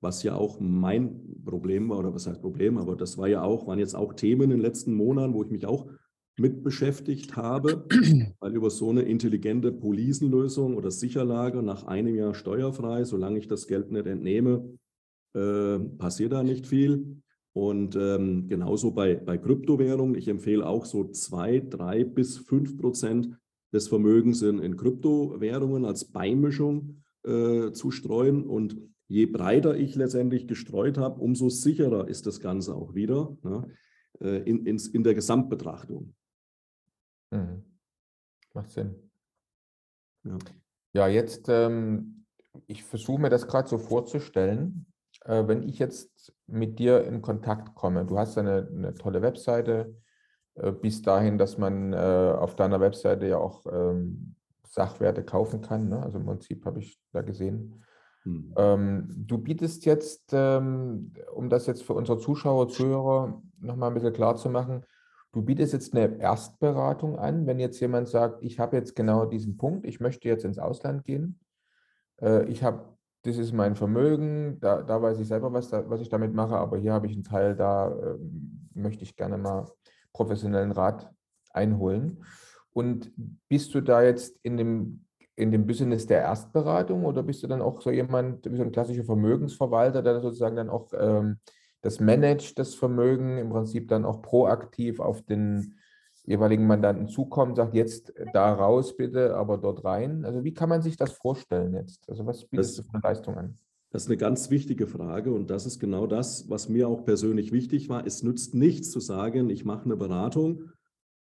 [0.00, 3.68] Was ja auch mein Problem war, oder was heißt Problem, aber das war ja auch,
[3.68, 5.86] waren jetzt auch Themen in den letzten Monaten, wo ich mich auch
[6.36, 7.86] mit beschäftigt habe,
[8.40, 13.66] weil über so eine intelligente Policenlösung oder Sicherlage nach einem Jahr steuerfrei, solange ich das
[13.68, 14.76] Geld nicht entnehme,
[15.34, 17.22] äh, passiert da nicht viel.
[17.54, 20.14] Und ähm, genauso bei, bei Kryptowährungen.
[20.14, 23.36] Ich empfehle auch so zwei, drei bis fünf Prozent
[23.72, 28.46] des Vermögens in, in Kryptowährungen als Beimischung äh, zu streuen.
[28.46, 28.76] Und
[29.08, 33.68] je breiter ich letztendlich gestreut habe, umso sicherer ist das Ganze auch wieder ne,
[34.20, 36.14] äh, in, in, in der Gesamtbetrachtung.
[37.30, 37.64] Mhm.
[38.54, 39.10] Macht Sinn.
[40.24, 40.38] Ja,
[40.94, 42.24] ja jetzt, ähm,
[42.66, 44.86] ich versuche mir das gerade so vorzustellen,
[45.24, 48.04] äh, wenn ich jetzt mit dir in Kontakt komme.
[48.04, 49.96] Du hast eine, eine tolle Webseite,
[50.54, 54.34] äh, bis dahin, dass man äh, auf deiner Webseite ja auch ähm,
[54.68, 55.88] Sachwerte kaufen kann.
[55.88, 56.02] Ne?
[56.02, 57.84] Also im Prinzip habe ich da gesehen.
[58.22, 58.54] Hm.
[58.56, 64.12] Ähm, du bietest jetzt, ähm, um das jetzt für unsere Zuschauer, Zuhörer nochmal ein bisschen
[64.12, 64.84] klar zu machen,
[65.32, 69.56] Du bietest jetzt eine Erstberatung an, wenn jetzt jemand sagt, ich habe jetzt genau diesen
[69.56, 71.40] Punkt, ich möchte jetzt ins Ausland gehen,
[72.20, 72.91] äh, ich habe,
[73.22, 76.56] das ist mein Vermögen, da, da weiß ich selber, was, da, was ich damit mache,
[76.56, 78.18] aber hier habe ich einen Teil, da äh,
[78.74, 79.70] möchte ich gerne mal
[80.12, 81.10] professionellen Rat
[81.52, 82.24] einholen.
[82.72, 83.12] Und
[83.48, 85.04] bist du da jetzt in dem,
[85.36, 88.72] in dem Business der Erstberatung oder bist du dann auch so jemand, wie so ein
[88.72, 91.38] klassischer Vermögensverwalter, der sozusagen dann auch ähm,
[91.82, 95.74] das managt das Vermögen im Prinzip dann auch proaktiv auf den
[96.24, 100.24] jeweiligen Mandanten zukommt, sagt jetzt da raus bitte, aber dort rein.
[100.24, 102.08] Also wie kann man sich das vorstellen jetzt?
[102.08, 103.54] Also was bietest das, du für eine Leistung an?
[103.90, 107.52] Das ist eine ganz wichtige Frage und das ist genau das, was mir auch persönlich
[107.52, 108.06] wichtig war.
[108.06, 110.70] Es nützt nichts zu sagen, ich mache eine Beratung,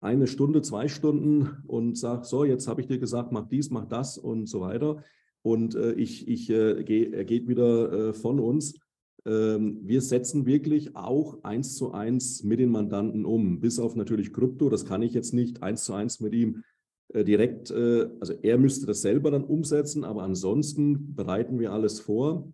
[0.00, 3.86] eine Stunde, zwei Stunden und sage, so, jetzt habe ich dir gesagt, mach dies, mach
[3.86, 5.02] das und so weiter.
[5.42, 8.78] Und äh, ich, ich äh, geh, er geht wieder äh, von uns.
[9.26, 14.32] Ähm, wir setzen wirklich auch eins zu eins mit den Mandanten um, bis auf natürlich
[14.32, 14.68] Krypto.
[14.68, 16.62] Das kann ich jetzt nicht eins zu eins mit ihm
[17.12, 22.00] äh, direkt, äh, also er müsste das selber dann umsetzen, aber ansonsten bereiten wir alles
[22.00, 22.52] vor.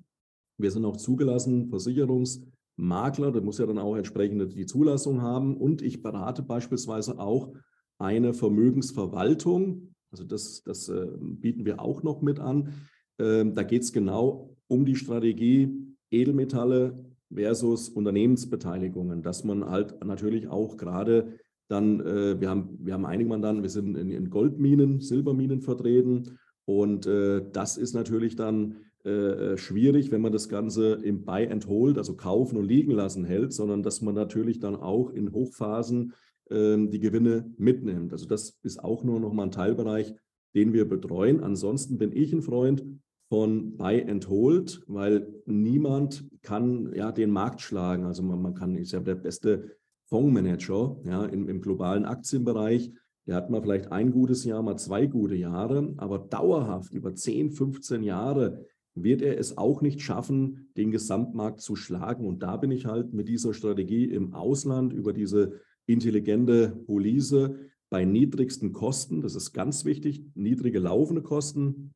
[0.59, 5.57] Wir sind auch zugelassen, Versicherungsmakler, der muss ja dann auch entsprechend die Zulassung haben.
[5.57, 7.53] Und ich berate beispielsweise auch
[7.99, 9.95] eine Vermögensverwaltung.
[10.13, 12.73] Also das, das äh, bieten wir auch noch mit an.
[13.19, 20.49] Ähm, da geht es genau um die Strategie, Edelmetalle versus Unternehmensbeteiligungen, dass man halt natürlich
[20.49, 21.35] auch gerade
[21.69, 26.39] dann, äh, wir, haben, wir haben einige Mandanten, wir sind in, in Goldminen, Silberminen vertreten
[26.67, 29.11] und äh, das ist natürlich dann äh,
[29.53, 33.25] äh, schwierig, wenn man das Ganze im Buy and Hold, also kaufen und liegen lassen
[33.25, 36.15] hält, sondern dass man natürlich dann auch in Hochphasen
[36.51, 38.13] ähm, die Gewinne mitnimmt.
[38.13, 40.15] Also das ist auch nur noch mal ein Teilbereich,
[40.55, 41.43] den wir betreuen.
[41.43, 42.83] Ansonsten bin ich ein Freund
[43.35, 48.05] von Buy and Hold, weil niemand kann ja den Markt schlagen.
[48.05, 49.73] Also man, man kann, ist ja der beste
[50.05, 52.93] Fondsmanager ja, im, im globalen Aktienbereich.
[53.27, 57.51] Der hat mal vielleicht ein gutes Jahr, mal zwei gute Jahre, aber dauerhaft über 10,
[57.51, 62.29] 15 Jahre wird er es auch nicht schaffen, den Gesamtmarkt zu schlagen.
[62.29, 65.55] Und da bin ich halt mit dieser Strategie im Ausland über diese
[65.87, 67.51] intelligente Police
[67.91, 71.95] bei niedrigsten Kosten, das ist ganz wichtig, niedrige laufende Kosten,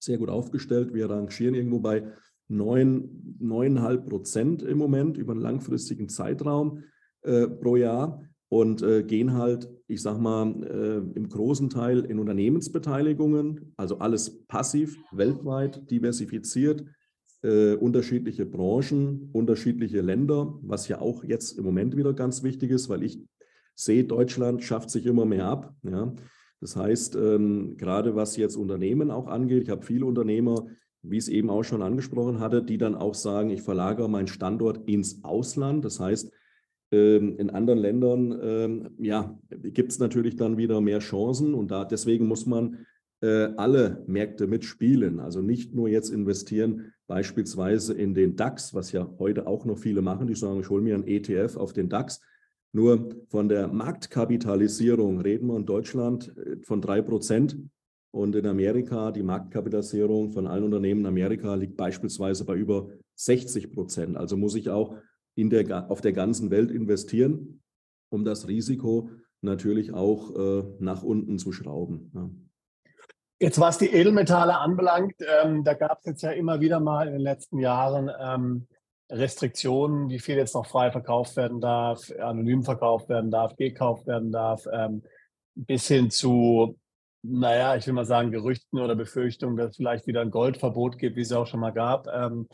[0.00, 0.94] sehr gut aufgestellt.
[0.94, 2.04] Wir rangieren irgendwo bei
[2.48, 6.82] 9, 9,5 Prozent im Moment über einen langfristigen Zeitraum
[7.22, 12.18] äh, pro Jahr und äh, gehen halt, ich sag mal, äh, im großen Teil in
[12.18, 16.84] Unternehmensbeteiligungen, also alles passiv, weltweit diversifiziert,
[17.42, 22.88] äh, unterschiedliche Branchen, unterschiedliche Länder, was ja auch jetzt im Moment wieder ganz wichtig ist,
[22.88, 23.20] weil ich
[23.76, 25.74] sehe, Deutschland schafft sich immer mehr ab.
[25.82, 26.12] Ja.
[26.60, 30.66] Das heißt, ähm, gerade was jetzt Unternehmen auch angeht, ich habe viele Unternehmer,
[31.02, 34.86] wie es eben auch schon angesprochen hatte, die dann auch sagen, ich verlagere meinen Standort
[34.88, 35.84] ins Ausland.
[35.84, 36.30] Das heißt,
[36.92, 41.84] ähm, in anderen Ländern ähm, ja, gibt es natürlich dann wieder mehr Chancen und da,
[41.84, 42.86] deswegen muss man
[43.22, 45.20] äh, alle Märkte mitspielen.
[45.20, 50.02] Also nicht nur jetzt investieren, beispielsweise in den DAX, was ja heute auch noch viele
[50.02, 52.20] machen, die sagen, ich hole mir einen ETF auf den DAX,
[52.72, 57.56] nur von der Marktkapitalisierung reden wir in Deutschland äh, von drei Prozent.
[58.12, 63.72] Und in Amerika, die Marktkapitalisierung von allen Unternehmen in Amerika liegt beispielsweise bei über 60
[63.72, 64.16] Prozent.
[64.16, 64.96] Also muss ich auch
[65.36, 67.62] der, auf der ganzen Welt investieren,
[68.10, 69.10] um das Risiko
[69.42, 72.10] natürlich auch äh, nach unten zu schrauben.
[72.14, 72.30] Ja.
[73.42, 77.14] Jetzt, was die Edelmetalle anbelangt, ähm, da gab es jetzt ja immer wieder mal in
[77.14, 78.66] den letzten Jahren ähm,
[79.10, 84.32] Restriktionen, wie viel jetzt noch frei verkauft werden darf, anonym verkauft werden darf, gekauft werden
[84.32, 85.02] darf, ähm,
[85.54, 86.78] bis hin zu,
[87.22, 91.16] naja, ich will mal sagen, Gerüchten oder Befürchtungen, dass es vielleicht wieder ein Goldverbot gibt,
[91.16, 92.06] wie es auch schon mal gab.
[92.06, 92.48] Ähm,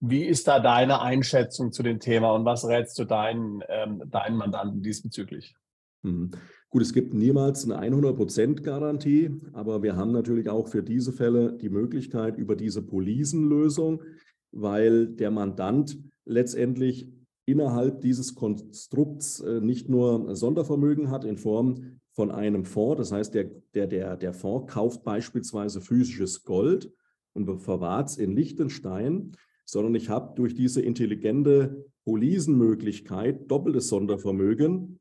[0.00, 4.36] wie ist da deine Einschätzung zu dem Thema und was rätst du deinen, ähm, deinen
[4.36, 5.54] Mandanten diesbezüglich?
[6.02, 6.30] Mhm.
[6.70, 11.68] Gut, es gibt niemals eine 100%-Garantie, aber wir haben natürlich auch für diese Fälle die
[11.68, 14.02] Möglichkeit über diese Polisenlösung,
[14.52, 17.08] weil der Mandant letztendlich
[17.46, 23.34] innerhalb dieses Konstrukts äh, nicht nur Sondervermögen hat in Form von einem Fonds, das heißt,
[23.34, 26.92] der, der, der, der Fonds kauft beispielsweise physisches Gold
[27.32, 29.32] und verwahrt es in Liechtenstein,
[29.64, 34.98] sondern ich habe durch diese intelligente Polisenmöglichkeit doppeltes Sondervermögen.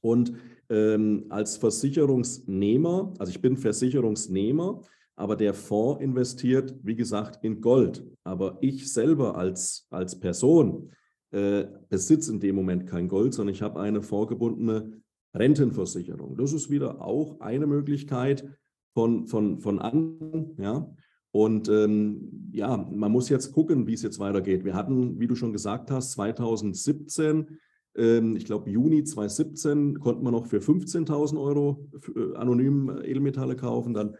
[0.00, 0.32] Und
[0.68, 4.82] ähm, als Versicherungsnehmer, also ich bin Versicherungsnehmer,
[5.16, 8.04] aber der Fonds investiert, wie gesagt, in Gold.
[8.24, 10.90] Aber ich selber als, als Person
[11.30, 15.02] äh, besitze in dem Moment kein Gold, sondern ich habe eine vorgebundene
[15.34, 16.36] Rentenversicherung.
[16.36, 18.46] Das ist wieder auch eine Möglichkeit
[18.94, 20.56] von, von, von anderen.
[20.58, 20.94] Ja?
[21.30, 24.64] Und ähm, ja, man muss jetzt gucken, wie es jetzt weitergeht.
[24.64, 27.58] Wir hatten, wie du schon gesagt hast, 2017
[27.94, 33.94] ähm, ich glaube, Juni 2017 konnte man noch für 15.000 Euro äh, anonym Edelmetalle kaufen.
[33.94, 34.16] Dann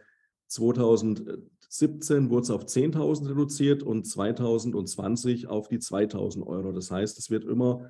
[0.53, 6.71] 2017 wurde es auf 10.000 reduziert und 2020 auf die 2.000 Euro.
[6.71, 7.89] Das heißt, es wird immer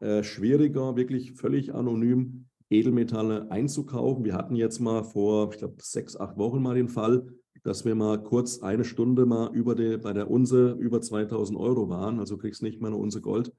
[0.00, 4.24] äh, schwieriger, wirklich völlig anonym Edelmetalle einzukaufen.
[4.24, 7.26] Wir hatten jetzt mal vor, ich glaube, sechs, acht Wochen mal den Fall,
[7.62, 11.88] dass wir mal kurz eine Stunde mal über die, bei der Unse über 2000 Euro
[11.88, 12.20] waren.
[12.20, 13.52] Also kriegst nicht mal eine Unse Gold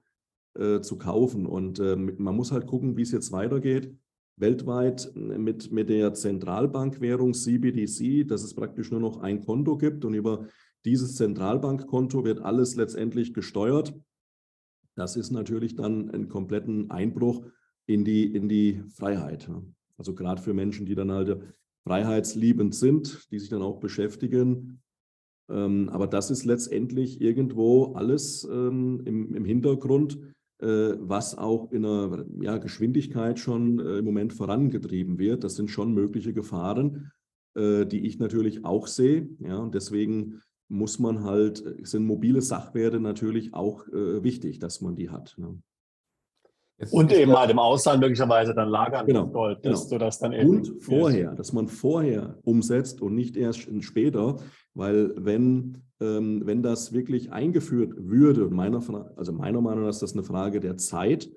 [0.58, 1.46] äh, zu kaufen.
[1.46, 3.94] Und äh, man muss halt gucken, wie es jetzt weitergeht.
[4.38, 10.13] Weltweit mit, mit der Zentralbankwährung CBDC, dass es praktisch nur noch ein Konto gibt und
[10.13, 10.48] über
[10.84, 13.93] dieses Zentralbankkonto wird alles letztendlich gesteuert.
[14.95, 17.45] Das ist natürlich dann ein kompletten Einbruch
[17.86, 19.50] in die, in die Freiheit.
[19.98, 21.39] Also gerade für Menschen, die dann halt
[21.86, 24.82] freiheitsliebend sind, die sich dann auch beschäftigen.
[25.50, 30.19] Ähm, aber das ist letztendlich irgendwo alles ähm, im, im Hintergrund
[30.60, 35.44] was auch in einer ja, Geschwindigkeit schon äh, im Moment vorangetrieben wird.
[35.44, 37.12] Das sind schon mögliche Gefahren,
[37.56, 39.30] äh, die ich natürlich auch sehe.
[39.39, 45.12] Ja, und deswegen muss man halt, sind mobile Sachwerte natürlich auch wichtig, dass man die
[45.12, 45.36] hat.
[45.38, 45.62] Ne?
[46.92, 50.00] Und eben halt im Ausland möglicherweise dann lagern genau, Gold, dass genau.
[50.00, 50.50] du das dann eben.
[50.50, 54.38] Und vorher, dass man vorher umsetzt und nicht erst später,
[54.74, 58.82] weil wenn ähm, wenn das wirklich eingeführt würde, und meiner,
[59.16, 61.30] also meiner Meinung nach ist das eine Frage der Zeit,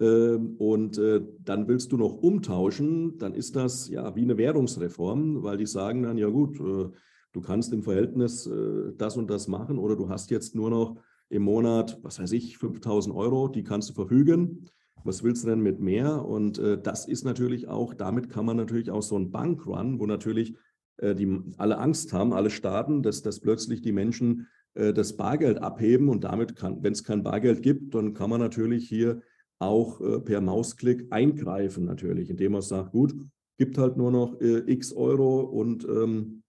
[0.00, 5.44] ähm, und äh, dann willst du noch umtauschen, dann ist das ja wie eine Währungsreform,
[5.44, 6.90] weil die sagen dann, ja gut, äh,
[7.32, 10.96] du kannst im Verhältnis äh, das und das machen oder du hast jetzt nur noch
[11.32, 14.66] im Monat, was weiß ich, 5000 Euro, die kannst du verfügen.
[15.04, 16.24] Was willst du denn mit mehr?
[16.24, 20.54] Und das ist natürlich auch, damit kann man natürlich auch so einen Bankrun, wo natürlich
[21.02, 25.58] äh, die alle Angst haben, alle Staaten, dass, dass plötzlich die Menschen äh, das Bargeld
[25.58, 29.20] abheben und damit kann, wenn es kein Bargeld gibt, dann kann man natürlich hier
[29.58, 33.14] auch äh, per Mausklick eingreifen natürlich, indem man sagt, gut,
[33.58, 36.42] gibt halt nur noch x Euro und ähm,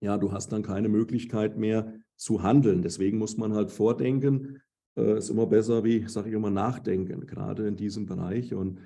[0.00, 2.82] ja, du hast dann keine Möglichkeit mehr zu handeln.
[2.82, 4.60] Deswegen muss man halt vordenken,
[4.96, 8.78] äh, ist immer besser wie, sage ich immer, nachdenken, gerade in diesem Bereich und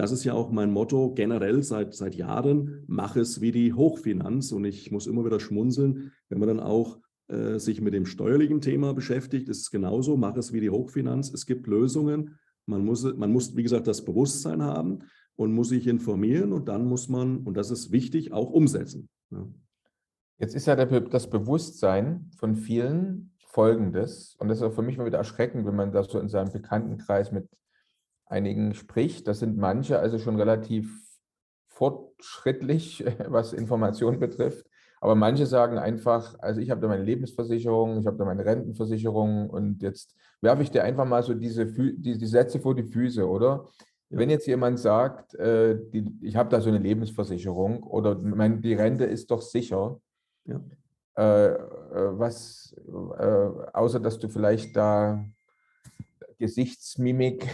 [0.00, 4.50] das ist ja auch mein Motto generell seit, seit Jahren, mach es wie die Hochfinanz.
[4.50, 8.62] Und ich muss immer wieder schmunzeln, wenn man dann auch äh, sich mit dem steuerlichen
[8.62, 11.30] Thema beschäftigt, ist es genauso, mach es wie die Hochfinanz.
[11.34, 12.38] Es gibt Lösungen.
[12.64, 15.00] Man muss, man muss, wie gesagt, das Bewusstsein haben
[15.36, 19.10] und muss sich informieren und dann muss man, und das ist wichtig, auch umsetzen.
[19.30, 19.46] Ja.
[20.40, 25.04] Jetzt ist ja das Bewusstsein von vielen folgendes, und das ist auch für mich mal
[25.04, 27.46] wieder erschreckend, wenn man das so in seinem Bekanntenkreis mit
[28.24, 29.28] einigen spricht.
[29.28, 30.90] Das sind manche also schon relativ
[31.66, 34.66] fortschrittlich, was Informationen betrifft.
[35.02, 39.50] Aber manche sagen einfach, also ich habe da meine Lebensversicherung, ich habe da meine Rentenversicherung
[39.50, 43.28] und jetzt werfe ich dir einfach mal so diese, die, die Sätze vor die Füße,
[43.28, 43.68] oder?
[44.08, 44.18] Ja.
[44.18, 48.74] Wenn jetzt jemand sagt, äh, die, ich habe da so eine Lebensversicherung oder mein, die
[48.74, 50.00] Rente ist doch sicher,
[50.50, 50.60] ja.
[51.16, 52.74] äh, äh was,
[53.18, 55.24] äh, außer dass du vielleicht da
[56.38, 57.48] Gesichtsmimik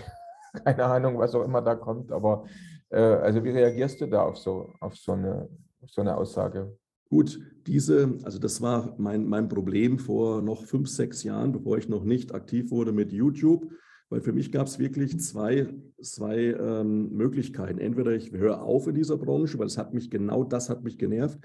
[0.64, 2.12] keine Ahnung, was auch immer da kommt.
[2.12, 2.44] Aber
[2.90, 5.48] äh, also wie reagierst du da auf so, auf so, eine,
[5.82, 6.76] auf so eine Aussage?
[7.08, 11.88] Gut, diese, also das war mein, mein Problem vor noch fünf, sechs Jahren, bevor ich
[11.88, 13.70] noch nicht aktiv wurde mit YouTube,
[14.08, 15.68] weil für mich gab es wirklich zwei,
[16.00, 17.78] zwei ähm, Möglichkeiten.
[17.78, 20.98] Entweder ich höre auf in dieser Branche, weil es hat mich genau das hat mich
[20.98, 21.38] genervt.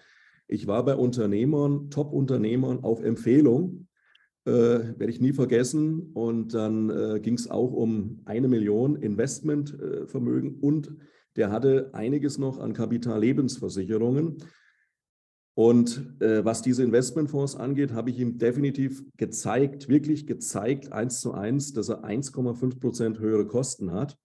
[0.52, 3.88] Ich war bei Unternehmern, Top-Unternehmern auf Empfehlung,
[4.44, 6.12] äh, werde ich nie vergessen.
[6.14, 10.94] Und dann äh, ging es auch um eine Million Investmentvermögen äh, und
[11.38, 14.40] der hatte einiges noch an Kapitallebensversicherungen.
[15.54, 21.32] Und äh, was diese Investmentfonds angeht, habe ich ihm definitiv gezeigt, wirklich gezeigt, eins zu
[21.32, 24.18] eins, dass er 1,5 Prozent höhere Kosten hat.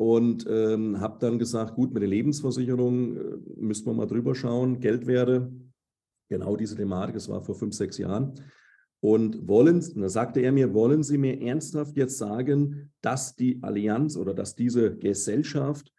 [0.00, 3.20] Und ähm, habe dann gesagt, gut, mit der Lebensversicherung äh,
[3.56, 5.52] müssen wir mal drüber schauen, Geldwerte,
[6.30, 8.32] genau diese Thematik, das war vor fünf, sechs Jahren.
[9.00, 14.16] Und wollen, da sagte er mir, wollen Sie mir ernsthaft jetzt sagen, dass die Allianz
[14.16, 15.92] oder dass diese Gesellschaft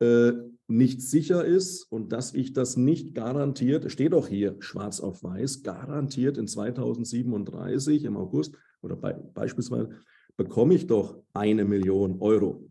[0.00, 0.32] äh,
[0.68, 5.62] nicht sicher ist und dass ich das nicht garantiert, steht doch hier schwarz auf weiß,
[5.62, 9.88] garantiert in 2037 im August oder bei, beispielsweise
[10.36, 12.68] bekomme ich doch eine Million Euro.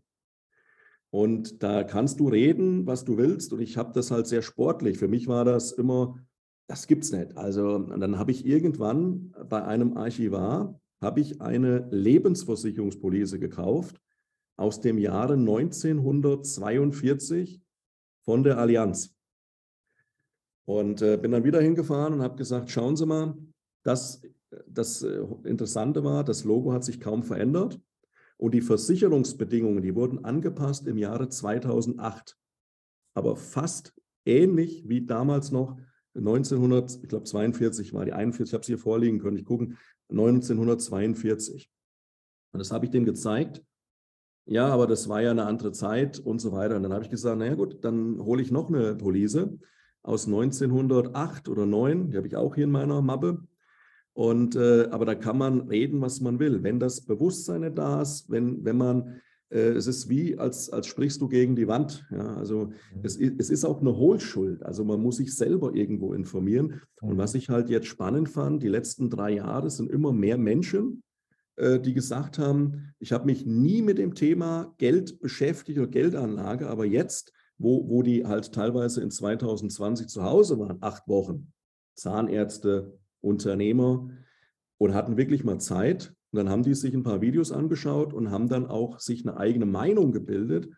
[1.10, 3.52] Und da kannst du reden, was du willst.
[3.52, 4.98] Und ich habe das halt sehr sportlich.
[4.98, 6.18] Für mich war das immer,
[6.66, 7.36] das gibt es nicht.
[7.36, 14.00] Also dann habe ich irgendwann bei einem Archivar, habe ich eine Lebensversicherungspolice gekauft
[14.56, 17.62] aus dem Jahre 1942
[18.24, 19.14] von der Allianz.
[20.64, 23.36] Und äh, bin dann wieder hingefahren und habe gesagt, schauen Sie mal,
[23.84, 24.20] das,
[24.66, 27.80] das äh, Interessante war, das Logo hat sich kaum verändert
[28.38, 32.36] und die Versicherungsbedingungen, die wurden angepasst im Jahre 2008.
[33.14, 33.94] Aber fast
[34.24, 35.76] ähnlich wie damals noch
[36.14, 39.78] 1900, ich glaube 42 war die 41, ich habe es hier vorliegen können, ich gucken,
[40.10, 41.70] 1942.
[42.52, 43.62] Und das habe ich dem gezeigt
[44.48, 46.76] ja, aber das war ja eine andere Zeit und so weiter.
[46.76, 49.48] Und dann habe ich gesagt, naja gut, dann hole ich noch eine Police
[50.04, 53.42] aus 1908 oder 9, die habe ich auch hier in meiner Mappe.
[54.16, 56.62] Und, äh, aber da kann man reden, was man will.
[56.62, 60.86] Wenn das Bewusstsein nicht da ist, wenn, wenn man, äh, es ist wie, als, als
[60.86, 62.06] sprichst du gegen die Wand.
[62.10, 62.34] Ja?
[62.34, 62.72] Also mhm.
[63.02, 64.62] es, es ist auch eine Hohlschuld.
[64.62, 66.80] Also man muss sich selber irgendwo informieren.
[67.02, 67.18] Und mhm.
[67.18, 71.02] was ich halt jetzt spannend fand, die letzten drei Jahre sind immer mehr Menschen,
[71.56, 76.70] äh, die gesagt haben, ich habe mich nie mit dem Thema Geld beschäftigt oder Geldanlage,
[76.70, 81.52] aber jetzt, wo, wo die halt teilweise in 2020 zu Hause waren, acht Wochen,
[81.96, 84.08] Zahnärzte, Unternehmer
[84.78, 86.14] und hatten wirklich mal Zeit.
[86.32, 89.36] Und dann haben die sich ein paar Videos angeschaut und haben dann auch sich eine
[89.36, 90.68] eigene Meinung gebildet.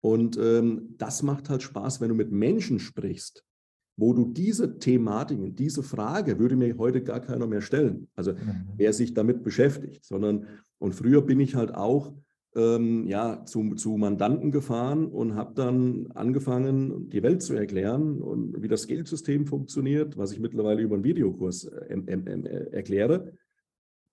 [0.00, 3.44] Und ähm, das macht halt Spaß, wenn du mit Menschen sprichst,
[3.96, 8.08] wo du diese Thematiken, diese Frage würde mir heute gar keiner mehr stellen.
[8.14, 8.68] Also mhm.
[8.76, 10.46] wer sich damit beschäftigt, sondern
[10.78, 12.14] und früher bin ich halt auch
[12.56, 18.62] ähm, ja, zu, zu Mandanten gefahren und habe dann angefangen, die Welt zu erklären und
[18.62, 23.32] wie das Geldsystem funktioniert, was ich mittlerweile über einen Videokurs äh, äh, erkläre.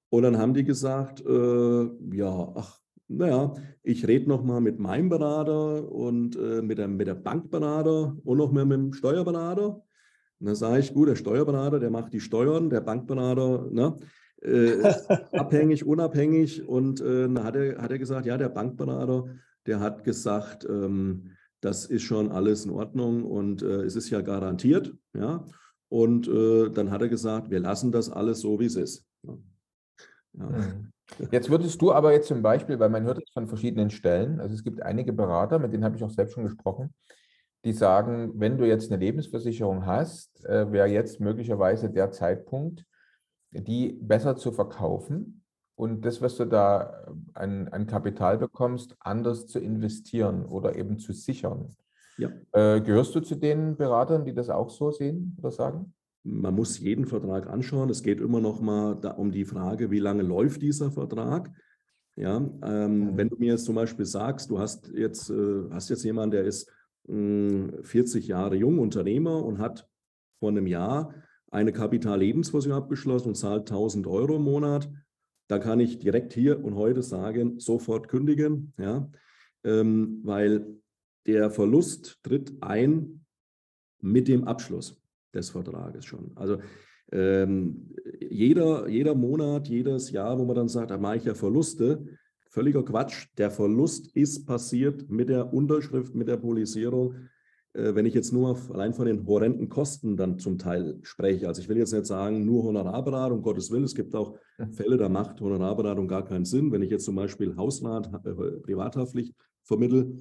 [0.10, 5.92] Und dann haben die gesagt, äh, ja, ach, naja, ich rede nochmal mit meinem Berater
[5.92, 9.84] und äh, mit, der, mit der Bankberater und noch mehr mit dem Steuerberater.
[10.40, 13.96] Und dann sage ich, gut, der Steuerberater, der macht die Steuern, der Bankberater, ne,
[15.32, 16.68] abhängig, unabhängig.
[16.68, 19.26] Und äh, dann hat er, hat er gesagt, ja, der Bankberater,
[19.66, 24.22] der hat gesagt, ähm, das ist schon alles in Ordnung und äh, es ist ja
[24.22, 24.96] garantiert.
[25.14, 25.46] Ja?
[25.90, 29.06] Und äh, dann hat er gesagt, wir lassen das alles so, wie es ist.
[29.24, 29.38] Ja.
[30.34, 30.46] Ja.
[30.46, 30.92] Mhm.
[31.32, 34.56] Jetzt würdest du aber jetzt zum Beispiel, weil man hört es von verschiedenen Stellen, also
[34.56, 36.94] es gibt einige Berater, mit denen habe ich auch selbst schon gesprochen,
[37.66, 42.86] die sagen, wenn du jetzt eine Lebensversicherung hast, äh, wäre jetzt möglicherweise der Zeitpunkt,
[43.52, 45.44] die besser zu verkaufen
[45.76, 51.14] und das, was du da an, an Kapital bekommst, anders zu investieren oder eben zu
[51.14, 51.76] sichern.
[52.18, 52.30] Ja.
[52.52, 55.94] Äh, gehörst du zu den Beratern, die das auch so sehen oder sagen?
[56.24, 57.90] Man muss jeden Vertrag anschauen.
[57.90, 61.50] Es geht immer noch mal um die Frage, wie lange läuft dieser Vertrag.
[62.16, 63.18] Ja, ähm, mhm.
[63.18, 66.44] wenn du mir jetzt zum Beispiel sagst, du hast jetzt, äh, hast jetzt jemanden, der
[66.44, 66.70] ist
[67.08, 69.90] mh, hm, 40 Jahre jung, Unternehmer und hat
[70.40, 71.14] vor einem Jahr
[71.52, 74.90] eine Kapitallebensversicherung abgeschlossen und zahlt 1000 Euro im Monat,
[75.48, 79.12] da kann ich direkt hier und heute sagen, sofort kündigen, ja,
[79.64, 80.78] ähm, weil
[81.28, 83.26] der Verlust tritt ein
[84.02, 85.00] mit dem Abschluss
[85.34, 86.32] des Vertrages schon.
[86.36, 86.60] Also
[87.12, 92.06] ähm, jeder, jeder Monat, jedes Jahr, wo man dann sagt, da mache ich ja Verluste,
[92.50, 93.28] völliger Quatsch.
[93.38, 97.16] Der Verlust ist passiert mit der Unterschrift, mit der Polisierung.
[97.74, 101.48] Äh, wenn ich jetzt nur auf, allein von den horrenden Kosten dann zum Teil spreche,
[101.48, 104.38] also ich will jetzt nicht sagen, nur Honorarberatung, um Gottes Willen, es gibt auch
[104.72, 106.72] Fälle, da macht Honorarberatung gar keinen Sinn.
[106.72, 110.16] Wenn ich jetzt zum Beispiel Hausrat, äh, Privathaftpflicht vermittle,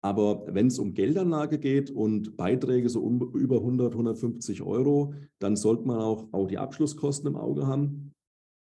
[0.00, 5.56] aber wenn es um Geldanlage geht und Beiträge so um, über 100, 150 Euro, dann
[5.56, 8.14] sollte man auch, auch die Abschlusskosten im Auge haben,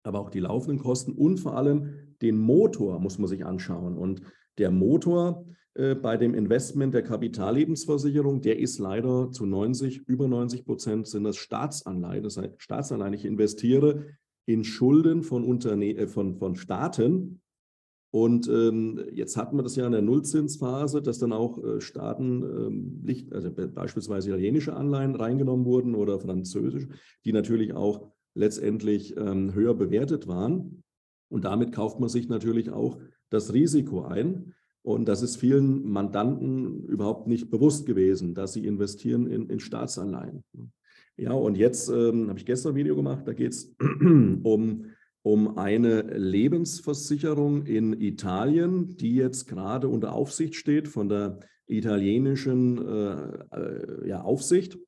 [0.02, 3.96] aber auch die laufenden Kosten und vor allem den Motor muss man sich anschauen.
[3.96, 4.22] Und
[4.58, 11.06] der Motor, bei dem Investment der Kapitallebensversicherung, der ist leider zu 90, über 90 Prozent
[11.06, 12.22] sind das Staatsanleihen.
[12.22, 14.04] Das heißt, Staatsanleihen, ich investiere
[14.46, 17.40] in Schulden von, Unterne äh, von, von Staaten.
[18.10, 22.42] Und ähm, jetzt hatten wir das ja in der Nullzinsphase, dass dann auch äh, Staaten,
[22.42, 26.88] ähm, also beispielsweise italienische Anleihen reingenommen wurden oder französische,
[27.24, 30.82] die natürlich auch letztendlich ähm, höher bewertet waren.
[31.30, 32.98] Und damit kauft man sich natürlich auch
[33.30, 34.52] das Risiko ein.
[34.82, 40.42] Und das ist vielen Mandanten überhaupt nicht bewusst gewesen, dass sie investieren in, in Staatsanleihen.
[41.16, 44.86] Ja, und jetzt ähm, habe ich gestern ein Video gemacht, da geht es um,
[45.22, 53.56] um eine Lebensversicherung in Italien, die jetzt gerade unter Aufsicht steht von der italienischen äh,
[53.56, 54.78] äh, ja, Aufsicht,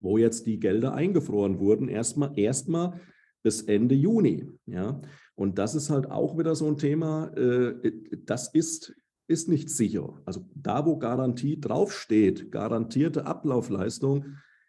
[0.00, 3.00] wo jetzt die Gelder eingefroren wurden, erstmal erstmal
[3.42, 4.46] bis Ende Juni.
[4.66, 5.00] Ja.
[5.34, 7.92] Und das ist halt auch wieder so ein Thema, äh,
[8.24, 8.94] das ist,
[9.30, 10.20] ist nicht sicher.
[10.24, 14.24] Also da, wo Garantie draufsteht, garantierte Ablaufleistung,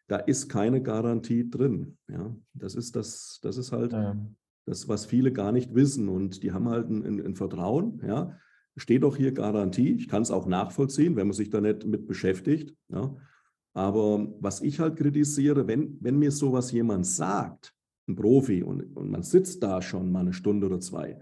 [0.08, 1.98] da ist keine Garantie drin.
[2.08, 4.16] Ja, das ist das, das ist halt ja.
[4.66, 6.10] das, was viele gar nicht wissen.
[6.10, 8.38] Und die haben halt ein, ein Vertrauen, ja.
[8.78, 9.96] Steht doch hier Garantie.
[9.96, 12.74] Ich kann es auch nachvollziehen, wenn man sich da nicht mit beschäftigt.
[12.88, 13.18] Ja.
[13.74, 17.74] Aber was ich halt kritisiere, wenn, wenn mir sowas jemand sagt,
[18.08, 21.20] ein Profi, und, und man sitzt da schon mal eine Stunde oder zwei,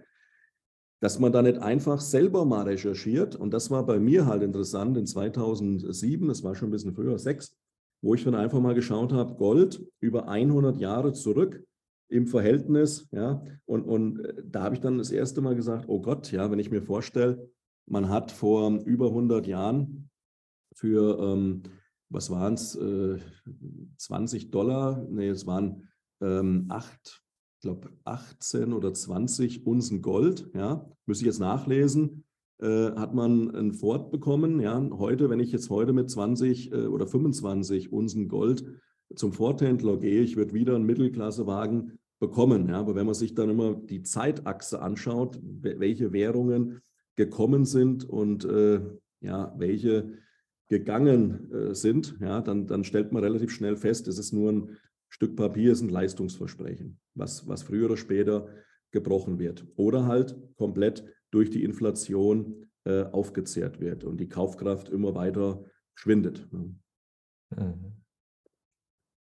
[0.99, 3.35] dass man da nicht einfach selber mal recherchiert.
[3.35, 7.17] Und das war bei mir halt interessant in 2007, das war schon ein bisschen früher,
[7.17, 7.55] sechs,
[8.01, 11.63] wo ich dann einfach mal geschaut habe, Gold über 100 Jahre zurück
[12.09, 16.01] im Verhältnis, ja, und, und äh, da habe ich dann das erste Mal gesagt, oh
[16.01, 17.49] Gott, ja, wenn ich mir vorstelle,
[17.87, 20.09] man hat vor über 100 Jahren
[20.73, 21.63] für, ähm,
[22.09, 23.17] was waren es, äh,
[23.97, 25.87] 20 Dollar, nee, es waren
[26.21, 27.21] ähm, 8,
[27.59, 32.23] ich glaube 18 oder 20 Unzen Gold, ja, müsste ich jetzt nachlesen,
[32.61, 34.61] äh, hat man ein Ford bekommen.
[34.61, 38.63] Ja, heute, wenn ich jetzt heute mit 20 äh, oder 25 Unsen Gold
[39.13, 42.69] zum Ford-Händler gehe, ich würde wieder einen Mittelklassewagen bekommen.
[42.69, 46.79] Ja, aber wenn man sich dann immer die Zeitachse anschaut, welche Währungen
[47.17, 48.79] gekommen sind und äh,
[49.19, 50.13] ja, welche
[50.69, 54.77] gegangen äh, sind, ja, dann, dann stellt man relativ schnell fest, es ist nur ein
[55.09, 58.47] Stück Papier, ist ein Leistungsversprechen, was, was früher oder später
[58.91, 59.65] gebrochen wird.
[59.75, 66.47] Oder halt komplett durch die Inflation äh, aufgezehrt wird und die Kaufkraft immer weiter schwindet.
[66.51, 66.75] Ne?
[67.55, 67.98] Mhm.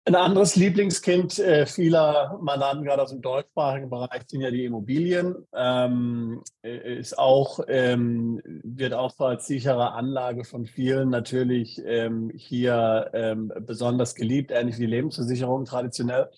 [0.07, 5.35] Ein anderes Lieblingskind äh, vieler Mandanten, gerade aus dem deutschsprachigen Bereich, sind ja die Immobilien.
[5.53, 13.09] Ähm, äh, ist auch, ähm, wird auch als sichere Anlage von vielen natürlich ähm, hier
[13.11, 16.29] ähm, besonders geliebt, ähnlich wie die Lebensversicherung traditionell.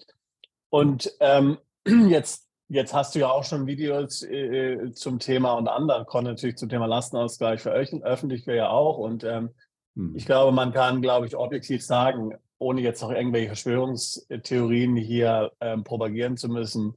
[0.70, 1.60] Und ähm,
[2.10, 6.58] jetzt Jetzt hast du ja auch schon Videos äh, zum Thema und anderen Content natürlich
[6.58, 9.00] zum Thema Lastenausgleich veröffentlicht, wir ja auch.
[9.00, 9.50] Und ähm,
[9.96, 10.16] hm.
[10.16, 15.84] ich glaube, man kann, glaube ich, objektiv sagen, ohne jetzt noch irgendwelche Verschwörungstheorien hier ähm,
[15.84, 16.96] propagieren zu müssen,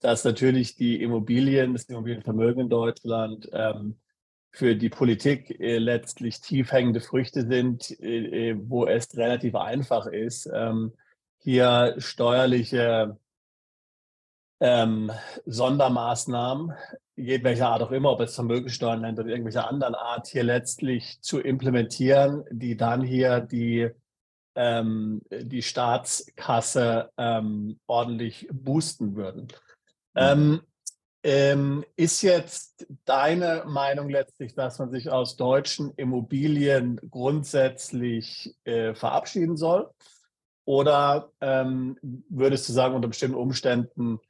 [0.00, 3.96] dass natürlich die Immobilien, das Immobilienvermögen in Deutschland ähm,
[4.50, 10.06] für die Politik äh, letztlich tief hängende Früchte sind, äh, äh wo es relativ einfach
[10.06, 10.92] ist, ähm,
[11.38, 13.18] hier steuerliche
[14.60, 15.10] ähm,
[15.44, 16.72] Sondermaßnahmen,
[17.16, 21.40] jedwelcher Art auch immer, ob es Vermögensteuern nennt oder irgendwelcher anderen Art, hier letztlich zu
[21.40, 23.90] implementieren, die dann hier die,
[24.56, 29.46] ähm, die Staatskasse ähm, ordentlich boosten würden.
[30.14, 30.62] Mhm.
[31.22, 39.56] Ähm, ist jetzt deine Meinung letztlich, dass man sich aus deutschen Immobilien grundsätzlich äh, verabschieden
[39.56, 39.90] soll?
[40.64, 41.98] Oder ähm,
[42.28, 44.20] würdest du sagen, unter bestimmten Umständen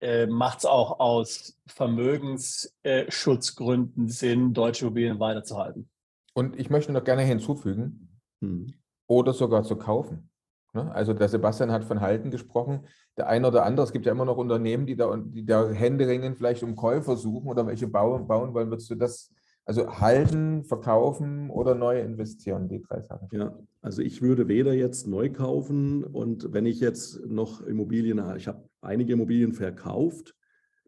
[0.00, 5.90] äh, macht es auch aus Vermögensschutzgründen Sinn, deutsche Immobilien weiterzuhalten.
[6.34, 8.72] Und ich möchte noch gerne hinzufügen, hm.
[9.12, 10.30] Oder sogar zu kaufen.
[10.72, 10.90] Ne?
[10.94, 12.86] Also der Sebastian hat von Halten gesprochen.
[13.16, 16.38] Der eine oder andere, es gibt ja immer noch Unternehmen, die da, die da händeringend
[16.38, 18.70] vielleicht um Käufer suchen oder welche bauen, bauen wollen.
[18.70, 19.30] Würdest du das
[19.64, 23.28] also halten, verkaufen oder neu investieren, die drei Sachen.
[23.32, 28.48] Ja, also ich würde weder jetzt neu kaufen und wenn ich jetzt noch Immobilien, ich
[28.48, 30.34] habe einige Immobilien verkauft,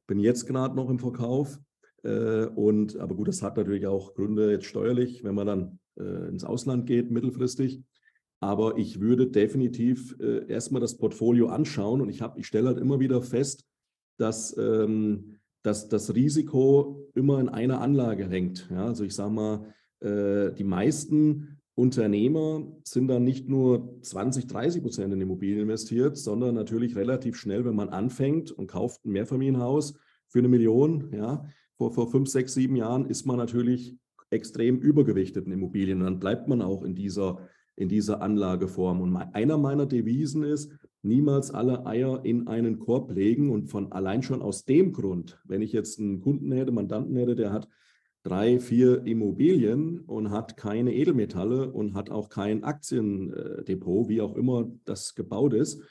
[0.06, 1.60] bin jetzt gerade noch im Verkauf.
[2.02, 6.28] Äh, und, aber gut, das hat natürlich auch Gründe jetzt steuerlich, wenn man dann äh,
[6.28, 7.82] ins Ausland geht, mittelfristig.
[8.44, 13.00] Aber ich würde definitiv äh, erstmal das Portfolio anschauen und ich, ich stelle halt immer
[13.00, 13.64] wieder fest,
[14.18, 18.68] dass ähm, dass das Risiko immer in einer Anlage hängt.
[18.70, 24.82] Ja, also ich sage mal, äh, die meisten Unternehmer sind dann nicht nur 20, 30
[24.82, 29.94] Prozent in Immobilien investiert, sondern natürlich relativ schnell, wenn man anfängt und kauft ein Mehrfamilienhaus
[30.28, 31.44] für eine Million, ja,
[31.76, 33.96] vor, vor fünf, sechs, sieben Jahren ist man natürlich
[34.30, 36.00] extrem übergewichteten Immobilien.
[36.00, 39.00] Und dann bleibt man auch in dieser, in dieser Anlageform.
[39.00, 40.72] Und einer meiner Devisen ist,
[41.02, 43.50] niemals alle Eier in einen Korb legen.
[43.50, 47.34] Und von allein schon aus dem Grund, wenn ich jetzt einen Kunden hätte, Mandanten hätte,
[47.36, 47.68] der hat
[48.22, 54.72] drei, vier Immobilien und hat keine Edelmetalle und hat auch kein Aktiendepot, wie auch immer
[54.84, 55.82] das gebaut ist,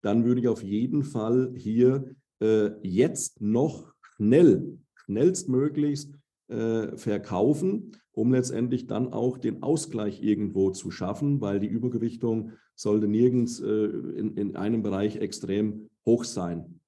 [0.00, 6.14] dann würde ich auf jeden Fall hier äh, jetzt noch schnell, schnellstmöglichst
[6.48, 13.08] äh, verkaufen, um letztendlich dann auch den Ausgleich irgendwo zu schaffen, weil die Übergewichtung sollte
[13.08, 16.80] nirgends äh, in, in einem Bereich extrem hoch sein.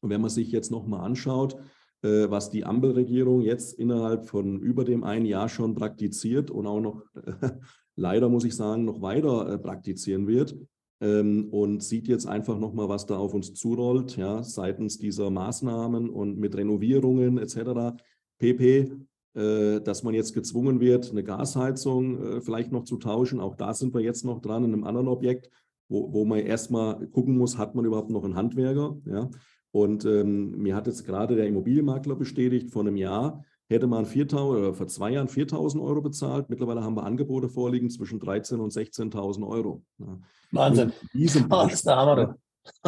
[0.00, 1.56] Und wenn man sich jetzt nochmal anschaut,
[2.02, 6.80] äh, was die Ampelregierung jetzt innerhalb von über dem einen Jahr schon praktiziert und auch
[6.80, 7.02] noch,
[7.96, 10.56] leider muss ich sagen, noch weiter äh, praktizieren wird,
[11.00, 16.08] ähm, und sieht jetzt einfach nochmal, was da auf uns zurollt, ja, seitens dieser Maßnahmen
[16.08, 17.96] und mit Renovierungen etc.
[18.38, 18.90] pp,
[19.34, 23.40] äh, dass man jetzt gezwungen wird, eine Gasheizung äh, vielleicht noch zu tauschen.
[23.40, 25.50] Auch da sind wir jetzt noch dran in einem anderen Objekt,
[25.88, 28.96] wo, wo man erstmal gucken muss, hat man überhaupt noch einen Handwerker?
[29.06, 29.30] Ja?
[29.72, 34.36] Und ähm, mir hat jetzt gerade der Immobilienmakler bestätigt, vor einem Jahr hätte man 4.000
[34.44, 36.48] oder vor zwei Jahren 4.000 Euro bezahlt.
[36.48, 39.82] Mittlerweile haben wir Angebote vorliegen zwischen 13.000 und 16.000 Euro.
[39.98, 40.18] Ja.
[40.52, 40.92] Wahnsinn.
[41.48, 42.36] das ist der Hammer.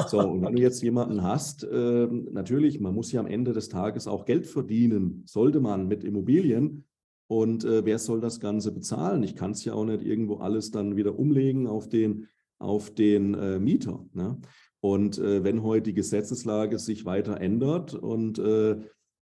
[0.09, 3.68] So, und wenn du jetzt jemanden hast, äh, natürlich, man muss ja am Ende des
[3.68, 6.85] Tages auch Geld verdienen, sollte man mit Immobilien.
[7.29, 9.22] Und äh, wer soll das Ganze bezahlen?
[9.22, 13.35] Ich kann es ja auch nicht irgendwo alles dann wieder umlegen auf den, auf den
[13.35, 14.07] äh, Mieter.
[14.12, 14.39] Ne?
[14.81, 18.72] Und äh, wenn heute die Gesetzeslage sich weiter ändert und äh,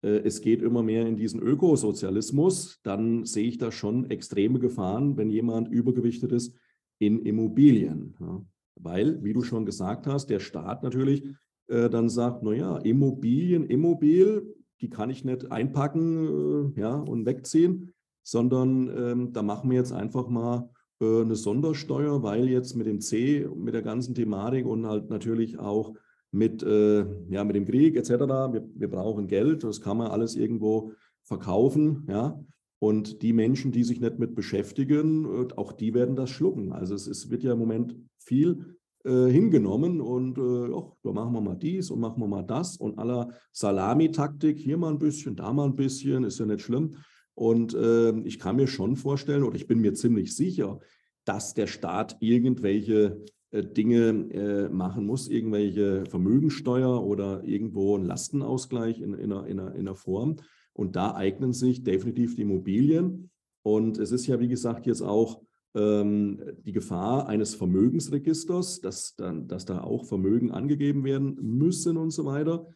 [0.03, 5.17] äh, es geht immer mehr in diesen Ökosozialismus, dann sehe ich da schon extreme Gefahren,
[5.17, 6.57] wenn jemand übergewichtet ist
[6.99, 8.15] in Immobilien.
[8.21, 8.45] Ja?
[8.77, 11.25] Weil, wie du schon gesagt hast, der Staat natürlich
[11.69, 17.93] äh, dann sagt, naja, Immobilien, Immobil, die kann ich nicht einpacken äh, ja, und wegziehen,
[18.23, 20.71] sondern ähm, da machen wir jetzt einfach mal
[21.01, 25.59] äh, eine Sondersteuer, weil jetzt mit dem C, mit der ganzen Thematik und halt natürlich
[25.59, 25.95] auch
[26.31, 30.35] mit, äh, ja, mit dem Krieg etc., wir, wir brauchen Geld, das kann man alles
[30.35, 30.93] irgendwo
[31.23, 32.43] verkaufen, ja.
[32.83, 36.73] Und die Menschen, die sich nicht mit beschäftigen, äh, auch die werden das schlucken.
[36.73, 41.33] Also es, es wird ja im Moment viel äh, hingenommen und äh, och, da machen
[41.33, 45.37] wir mal dies und machen wir mal das und aller Salamitaktik, hier mal ein bisschen,
[45.37, 46.97] da mal ein bisschen, ist ja nicht schlimm.
[47.35, 50.81] Und äh, ich kann mir schon vorstellen, oder ich bin mir ziemlich sicher,
[51.25, 59.01] dass der Staat irgendwelche äh, Dinge äh, machen muss, irgendwelche Vermögensteuer oder irgendwo einen Lastenausgleich
[59.01, 60.39] in, in, einer, in, einer, in einer Form.
[60.75, 63.31] Und da eignen sich definitiv die Immobilien.
[63.63, 65.43] Und es ist ja, wie gesagt, jetzt auch
[65.75, 72.11] ähm, die Gefahr eines Vermögensregisters, dass, dann, dass da auch Vermögen angegeben werden müssen und
[72.11, 72.67] so weiter.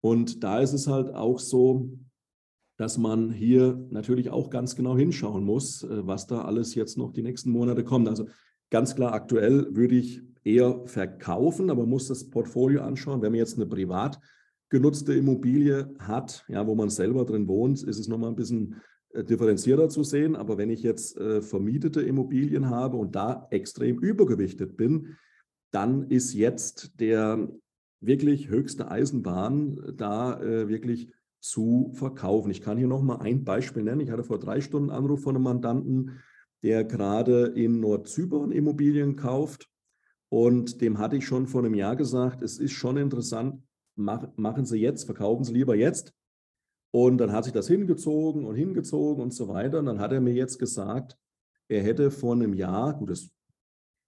[0.00, 1.98] Und da ist es halt auch so,
[2.76, 7.12] dass man hier natürlich auch ganz genau hinschauen muss, äh, was da alles jetzt noch
[7.12, 8.08] die nächsten Monate kommt.
[8.08, 8.26] Also
[8.70, 13.20] ganz klar, aktuell würde ich eher verkaufen, aber muss das Portfolio anschauen.
[13.20, 14.20] Wenn man jetzt eine privat
[14.70, 18.76] genutzte Immobilie hat, ja, wo man selber drin wohnt, ist es nochmal ein bisschen
[19.10, 20.36] äh, differenzierter zu sehen.
[20.36, 25.16] Aber wenn ich jetzt äh, vermietete Immobilien habe und da extrem übergewichtet bin,
[25.70, 27.48] dann ist jetzt der
[28.00, 31.10] wirklich höchste Eisenbahn da äh, wirklich
[31.40, 32.50] zu verkaufen.
[32.50, 34.00] Ich kann hier nochmal ein Beispiel nennen.
[34.00, 36.20] Ich hatte vor drei Stunden Anruf von einem Mandanten,
[36.62, 39.68] der gerade in Nordzypern Immobilien kauft.
[40.28, 43.62] Und dem hatte ich schon vor einem Jahr gesagt, es ist schon interessant,
[43.98, 46.14] mach, machen Sie jetzt, verkaufen Sie lieber jetzt.
[46.90, 49.80] Und dann hat sich das hingezogen und hingezogen und so weiter.
[49.80, 51.18] Und dann hat er mir jetzt gesagt,
[51.68, 53.30] er hätte vor einem Jahr, gut, das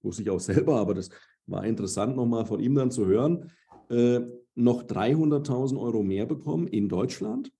[0.02, 1.10] wusste ich auch selber, aber das
[1.46, 3.50] war interessant nochmal von ihm dann zu hören,
[3.90, 4.20] äh,
[4.54, 7.52] noch 300.000 Euro mehr bekommen in Deutschland,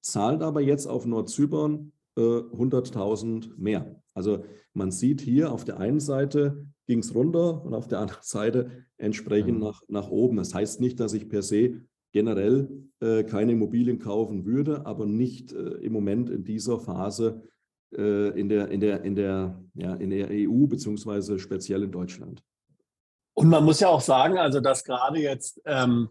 [0.00, 4.00] zahlt aber jetzt auf Nordzypern äh, 100.000 mehr.
[4.14, 8.22] Also man sieht hier auf der einen Seite ging es runter und auf der anderen
[8.22, 10.36] Seite entsprechend nach, nach oben.
[10.36, 11.80] Das heißt nicht, dass ich per se
[12.12, 12.68] generell
[13.00, 17.42] äh, keine Immobilien kaufen würde, aber nicht äh, im Moment in dieser Phase
[17.96, 22.42] äh, in, der, in, der, in, der, ja, in der EU beziehungsweise speziell in Deutschland.
[23.36, 26.08] Und man muss ja auch sagen, also dass gerade jetzt, ähm,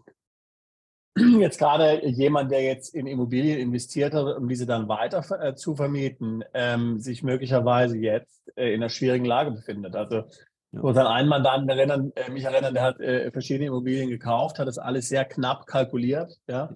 [1.16, 5.76] jetzt gerade jemand, der jetzt in Immobilien investiert hat, um diese dann weiter äh, zu
[5.76, 9.94] vermieten, ähm, sich möglicherweise jetzt äh, in einer schwierigen Lage befindet.
[9.94, 10.24] Also
[10.72, 14.58] ich muss an einen Mandanten erinnern, äh, mich erinnern, der hat äh, verschiedene Immobilien gekauft,
[14.58, 16.36] hat das alles sehr knapp kalkuliert.
[16.48, 16.70] Ja.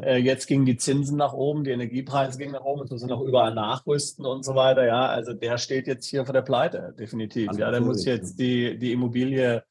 [0.00, 3.22] Äh, jetzt gingen die Zinsen nach oben, die Energiepreise gingen nach oben, es müssen auch
[3.22, 4.86] überall nachrüsten und so weiter.
[4.86, 7.50] Ja, also der steht jetzt hier vor der Pleite, definitiv.
[7.58, 9.64] Ja, der muss jetzt die, die Immobilie,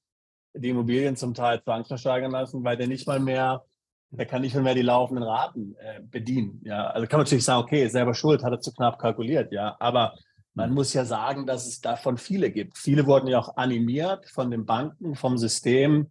[0.53, 3.63] die Immobilien zum Teil zwangsversteigern lassen, weil der nicht mal mehr
[4.12, 6.62] der kann nicht mehr die laufenden Raten äh, bedienen.
[6.64, 9.76] Ja, also kann man natürlich sagen, okay, selber schuld, hat er zu knapp kalkuliert, ja,
[9.80, 10.16] aber
[10.55, 12.78] man muss ja sagen, dass es davon viele gibt.
[12.78, 16.07] Viele wurden ja auch animiert von den Banken, vom System,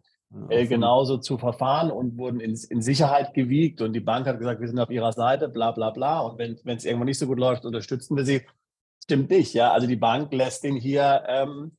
[0.48, 3.80] äh, genauso zu verfahren und wurden in, in, Sicherheit gewiegt.
[3.80, 6.20] Und die Bank hat gesagt, wir sind auf ihrer Seite, bla bla bla.
[6.20, 8.42] Und wenn es irgendwann nicht so gut läuft, unterstützen wir sie.
[9.02, 9.72] Stimmt nicht, ja.
[9.72, 11.77] Also die Bank lässt ihn hier ähm,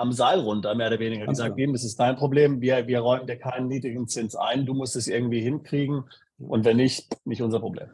[0.00, 1.26] am Seil runter, mehr oder weniger.
[1.26, 4.66] Die sagt ihm, das ist dein Problem, wir, wir räumen dir keinen niedrigen Zins ein,
[4.66, 6.04] du musst es irgendwie hinkriegen.
[6.38, 7.88] Und wenn nicht, nicht unser Problem.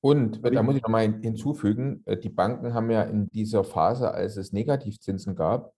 [0.00, 4.36] Und da muss ich nochmal hinzufügen, äh, die Banken haben ja in dieser Phase, als
[4.36, 5.74] es Negativzinsen gab,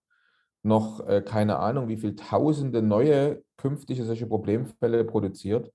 [0.61, 5.71] noch äh, keine Ahnung, wie viele tausende neue künftige solche Problemfälle produziert,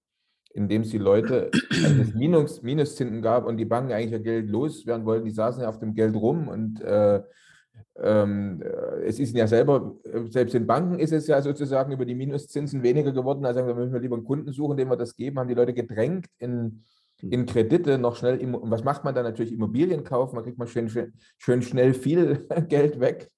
[0.54, 5.04] indem sie Leute, als es Minus, Minuszinsen gab und die Banken eigentlich ihr Geld loswerden
[5.04, 7.22] wollten, die saßen ja auf dem Geld rum und äh,
[8.00, 9.96] es ist ja selber,
[10.30, 13.44] selbst in Banken ist es ja sozusagen über die Minuszinsen weniger geworden.
[13.44, 15.74] Also da müssen wir lieber einen Kunden suchen, dem wir das geben, haben die Leute
[15.74, 16.84] gedrängt in,
[17.20, 17.32] hm.
[17.32, 18.38] in Kredite noch schnell.
[18.54, 19.52] Und was macht man dann natürlich?
[19.52, 23.30] Immobilien kaufen, man kriegt man schön, schön, schön schnell viel Geld weg.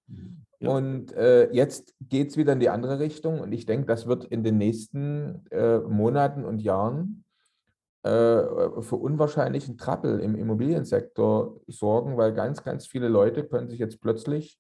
[0.61, 0.70] Ja.
[0.70, 3.40] Und äh, jetzt geht es wieder in die andere Richtung.
[3.40, 7.30] Und ich denke, das wird in den nächsten äh, Monaten und Jahren äh,
[8.03, 14.59] für unwahrscheinlichen Trappel im Immobiliensektor sorgen, weil ganz, ganz viele Leute können sich jetzt plötzlich,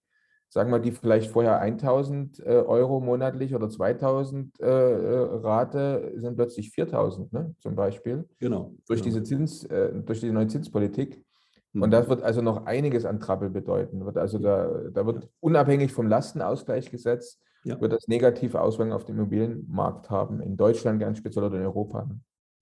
[0.50, 6.70] sagen wir, die vielleicht vorher 1000 äh, Euro monatlich oder 2000 äh, Rate, sind plötzlich
[6.70, 8.28] 4000 ne, zum Beispiel.
[8.38, 8.74] Genau.
[8.86, 9.14] Durch genau.
[9.14, 9.66] diese Zins,
[10.04, 11.24] durch die neue Zinspolitik.
[11.72, 11.90] Und mhm.
[11.90, 14.04] das wird also noch einiges an Trappel bedeuten.
[14.04, 17.80] Wird also da, da wird unabhängig vom Lastenausgleichsgesetz, ja.
[17.80, 22.08] wird das negative Auswirkungen auf den Immobilienmarkt haben, in Deutschland ganz speziell oder in Europa.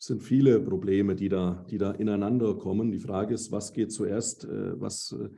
[0.01, 2.93] Es sind viele Probleme, die da, die da ineinander kommen.
[2.93, 4.45] Die Frage ist, was geht zuerst?
[4.45, 5.29] Äh, was, äh,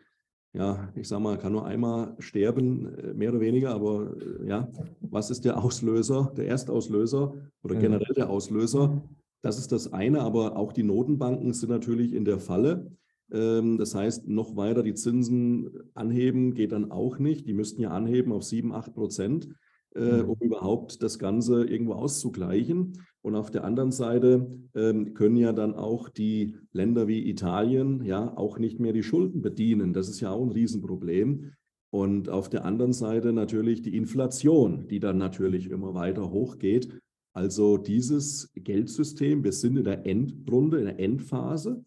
[0.52, 5.30] ja, ich sage mal, kann nur einmal sterben, äh, mehr oder weniger, aber ja, was
[5.30, 7.80] ist der Auslöser, der Erstauslöser oder mhm.
[7.80, 9.02] generell der Auslöser?
[9.42, 12.92] Das ist das eine, aber auch die Notenbanken sind natürlich in der Falle.
[13.32, 17.46] Ähm, das heißt, noch weiter die Zinsen anheben geht dann auch nicht.
[17.46, 19.48] Die müssten ja anheben auf 7, 8 Prozent,
[19.94, 20.30] mhm.
[20.30, 22.92] um überhaupt das Ganze irgendwo auszugleichen.
[23.22, 28.36] Und auf der anderen Seite ähm, können ja dann auch die Länder wie Italien ja
[28.36, 29.92] auch nicht mehr die Schulden bedienen.
[29.92, 31.52] Das ist ja auch ein Riesenproblem.
[31.90, 37.00] Und auf der anderen Seite natürlich die Inflation, die dann natürlich immer weiter hochgeht.
[37.32, 41.84] Also dieses Geldsystem, wir sind in der Endrunde, in der Endphase.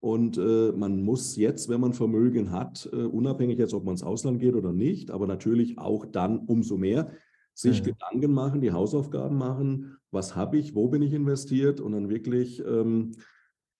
[0.00, 4.02] Und äh, man muss jetzt, wenn man Vermögen hat, äh, unabhängig jetzt, ob man ins
[4.02, 7.12] Ausland geht oder nicht, aber natürlich auch dann umso mehr,
[7.54, 7.86] sich mhm.
[7.86, 12.62] Gedanken machen, die Hausaufgaben machen, was habe ich, wo bin ich investiert und dann wirklich
[12.64, 13.12] ähm,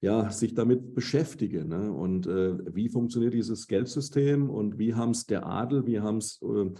[0.00, 1.68] ja, sich damit beschäftigen.
[1.68, 1.92] Ne?
[1.92, 6.40] Und äh, wie funktioniert dieses Geldsystem und wie haben es der Adel, wie haben es
[6.42, 6.70] äh,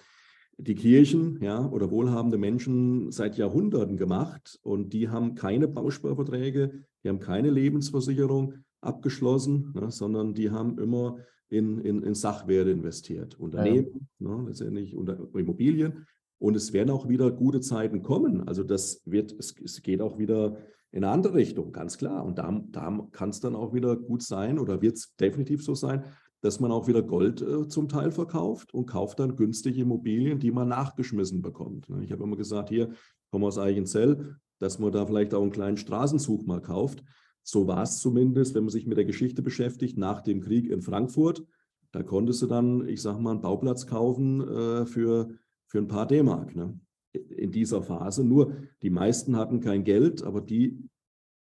[0.58, 7.08] die Kirchen ja, oder wohlhabende Menschen seit Jahrhunderten gemacht und die haben keine Bausparverträge, die
[7.08, 11.18] haben keine Lebensversicherung abgeschlossen, ne, sondern die haben immer
[11.48, 13.38] in, in, in Sachwerte investiert.
[13.38, 14.36] Unternehmen, ja.
[14.36, 16.06] ne, letztendlich unter Immobilien
[16.42, 18.48] und es werden auch wieder gute Zeiten kommen.
[18.48, 20.56] Also das wird, es, es geht auch wieder
[20.90, 22.24] in eine andere Richtung, ganz klar.
[22.24, 25.76] Und da, da kann es dann auch wieder gut sein oder wird es definitiv so
[25.76, 26.02] sein,
[26.40, 30.50] dass man auch wieder Gold äh, zum Teil verkauft und kauft dann günstige Immobilien, die
[30.50, 31.86] man nachgeschmissen bekommt.
[32.02, 32.90] Ich habe immer gesagt, hier,
[33.30, 37.04] komme aus Eichenzell, dass man da vielleicht auch einen kleinen Straßenzug mal kauft.
[37.44, 40.82] So war es zumindest, wenn man sich mit der Geschichte beschäftigt, nach dem Krieg in
[40.82, 41.44] Frankfurt.
[41.92, 45.28] Da konntest du dann, ich sage mal, einen Bauplatz kaufen äh, für
[45.72, 46.78] für ein paar D-Mark ne?
[47.14, 48.22] in dieser Phase.
[48.24, 48.52] Nur
[48.82, 50.78] die meisten hatten kein Geld, aber die,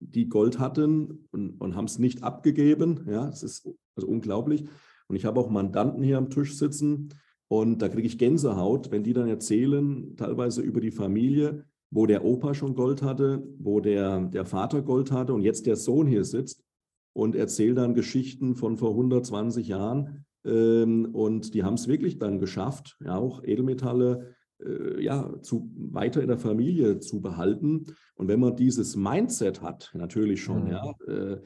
[0.01, 3.07] die Gold hatten und, und haben es nicht abgegeben.
[3.09, 4.65] Ja, es ist also unglaublich.
[5.07, 7.11] Und ich habe auch Mandanten hier am Tisch sitzen
[7.47, 12.25] und da kriege ich Gänsehaut, wenn die dann erzählen, teilweise über die Familie, wo der
[12.25, 16.25] Opa schon Gold hatte, wo der, der Vater Gold hatte und jetzt der Sohn hier
[16.25, 16.65] sitzt
[17.13, 22.39] und erzählt dann Geschichten von vor 120 Jahren, ähm, und die haben es wirklich dann
[22.39, 24.35] geschafft, ja, auch Edelmetalle
[24.65, 27.87] äh, ja, zu, weiter in der Familie zu behalten.
[28.15, 30.71] Und wenn man dieses Mindset hat, natürlich schon, mhm.
[30.71, 31.41] ja, äh,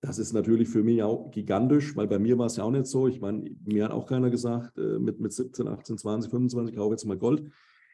[0.00, 2.86] das ist natürlich für mich auch gigantisch, weil bei mir war es ja auch nicht
[2.86, 3.08] so.
[3.08, 6.92] Ich meine, mir hat auch keiner gesagt, äh, mit, mit 17, 18, 20, 25 kaufe
[6.92, 7.50] jetzt mal Gold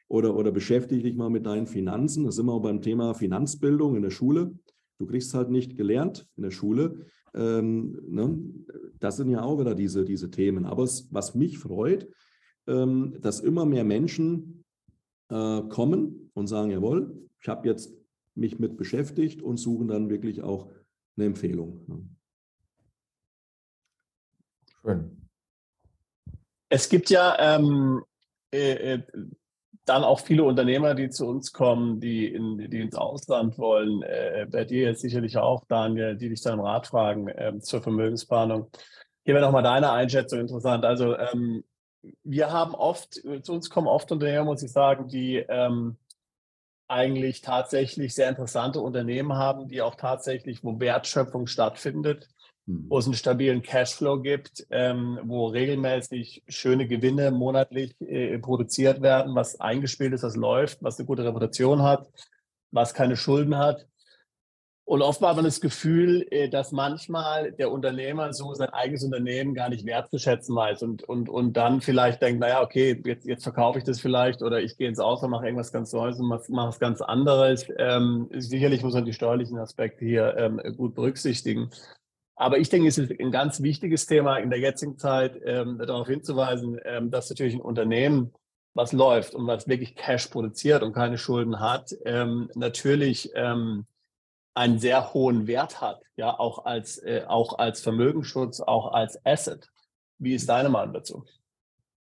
[0.08, 2.24] oder, oder beschäftige dich mal mit deinen Finanzen.
[2.24, 4.52] Das sind wir auch beim Thema Finanzbildung in der Schule.
[4.98, 7.06] Du kriegst halt nicht gelernt in der Schule.
[7.34, 8.38] Ähm, ne?
[8.98, 10.66] Das sind ja auch wieder diese, diese Themen.
[10.66, 12.08] Aber es, was mich freut,
[12.66, 14.64] ähm, dass immer mehr Menschen
[15.28, 17.92] äh, kommen und sagen, jawohl, ich habe jetzt
[18.34, 20.70] mich mit beschäftigt und suchen dann wirklich auch
[21.16, 21.84] eine Empfehlung.
[21.86, 22.08] Ne?
[24.82, 25.28] Schön.
[26.68, 28.02] Es gibt ja ähm,
[28.52, 29.02] äh, äh
[29.84, 34.02] dann auch viele Unternehmer, die zu uns kommen, die, in, die ins Ausland wollen.
[34.02, 38.70] Äh, bei dir jetzt sicherlich auch, Daniel, die dich dann Rat fragen äh, zur Vermögensplanung.
[39.24, 40.84] Hier wäre nochmal deine Einschätzung interessant.
[40.84, 41.64] Also ähm,
[42.22, 45.96] wir haben oft, zu uns kommen oft Unternehmer, muss ich sagen, die ähm,
[46.88, 52.28] eigentlich tatsächlich sehr interessante Unternehmen haben, die auch tatsächlich, wo Wertschöpfung stattfindet.
[52.66, 59.34] Wo es einen stabilen Cashflow gibt, ähm, wo regelmäßig schöne Gewinne monatlich äh, produziert werden,
[59.34, 62.08] was eingespielt ist, was läuft, was eine gute Reputation hat,
[62.70, 63.86] was keine Schulden hat.
[64.84, 69.54] Und oft hat man das Gefühl, äh, dass manchmal der Unternehmer so sein eigenes Unternehmen
[69.54, 73.78] gar nicht wertzuschätzen weiß und, und, und dann vielleicht denkt, naja, okay, jetzt, jetzt verkaufe
[73.78, 76.78] ich das vielleicht oder ich gehe ins Ausland, mache irgendwas ganz Neues und mache was
[76.78, 77.66] ganz anderes.
[77.76, 81.70] Ähm, sicherlich muss man die steuerlichen Aspekte hier ähm, gut berücksichtigen.
[82.42, 86.08] Aber ich denke, es ist ein ganz wichtiges Thema in der jetzigen Zeit, ähm, darauf
[86.08, 88.32] hinzuweisen, ähm, dass natürlich ein Unternehmen,
[88.74, 93.86] was läuft und was wirklich Cash produziert und keine Schulden hat, ähm, natürlich ähm,
[94.54, 99.70] einen sehr hohen Wert hat, ja, auch als, äh, auch als Vermögensschutz, auch als Asset.
[100.18, 101.24] Wie ist deine Meinung dazu?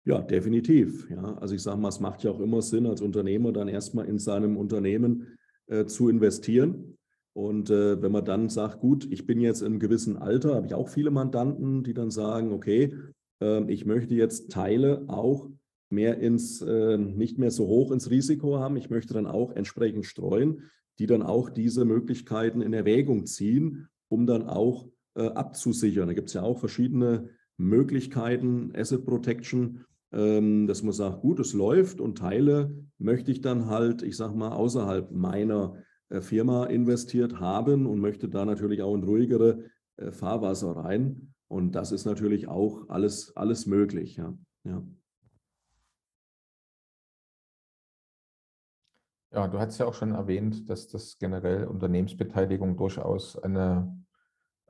[0.05, 1.09] Ja, definitiv.
[1.09, 4.07] Ja, also ich sage mal, es macht ja auch immer Sinn, als Unternehmer dann erstmal
[4.07, 6.96] in seinem Unternehmen äh, zu investieren.
[7.37, 10.75] Und äh, wenn man dann sagt, gut, ich bin jetzt einem gewissen Alter, habe ich
[10.75, 12.95] auch viele Mandanten, die dann sagen, okay,
[13.43, 15.51] äh, ich möchte jetzt Teile auch
[15.91, 18.77] mehr ins, äh, nicht mehr so hoch ins Risiko haben.
[18.77, 20.63] Ich möchte dann auch entsprechend streuen
[20.99, 26.09] die dann auch diese Möglichkeiten in Erwägung ziehen, um dann auch äh, abzusichern.
[26.09, 27.29] Da gibt es ja auch verschiedene
[27.59, 33.67] Möglichkeiten, Asset Protection, ähm, dass man sagt, gut, es läuft und Teile möchte ich dann
[33.67, 35.75] halt, ich sage mal, außerhalb meiner
[36.21, 39.65] Firma investiert haben und möchte da natürlich auch in ruhigere
[39.97, 41.35] äh, Fahrwasser rein.
[41.49, 44.17] Und das ist natürlich auch alles, alles möglich.
[44.17, 44.37] Ja.
[44.65, 44.83] ja.
[49.33, 54.03] Ja, du hast ja auch schon erwähnt, dass das generell Unternehmensbeteiligung durchaus eine,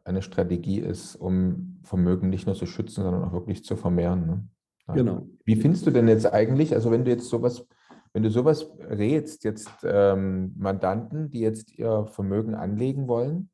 [0.02, 4.26] eine Strategie ist, um Vermögen nicht nur zu schützen, sondern auch wirklich zu vermehren.
[4.26, 4.48] Ne?
[4.94, 5.28] Genau.
[5.44, 7.66] Wie findest du denn jetzt eigentlich, also wenn du jetzt sowas,
[8.12, 13.50] wenn du sowas rätst, jetzt ähm, Mandanten, die jetzt ihr Vermögen anlegen wollen,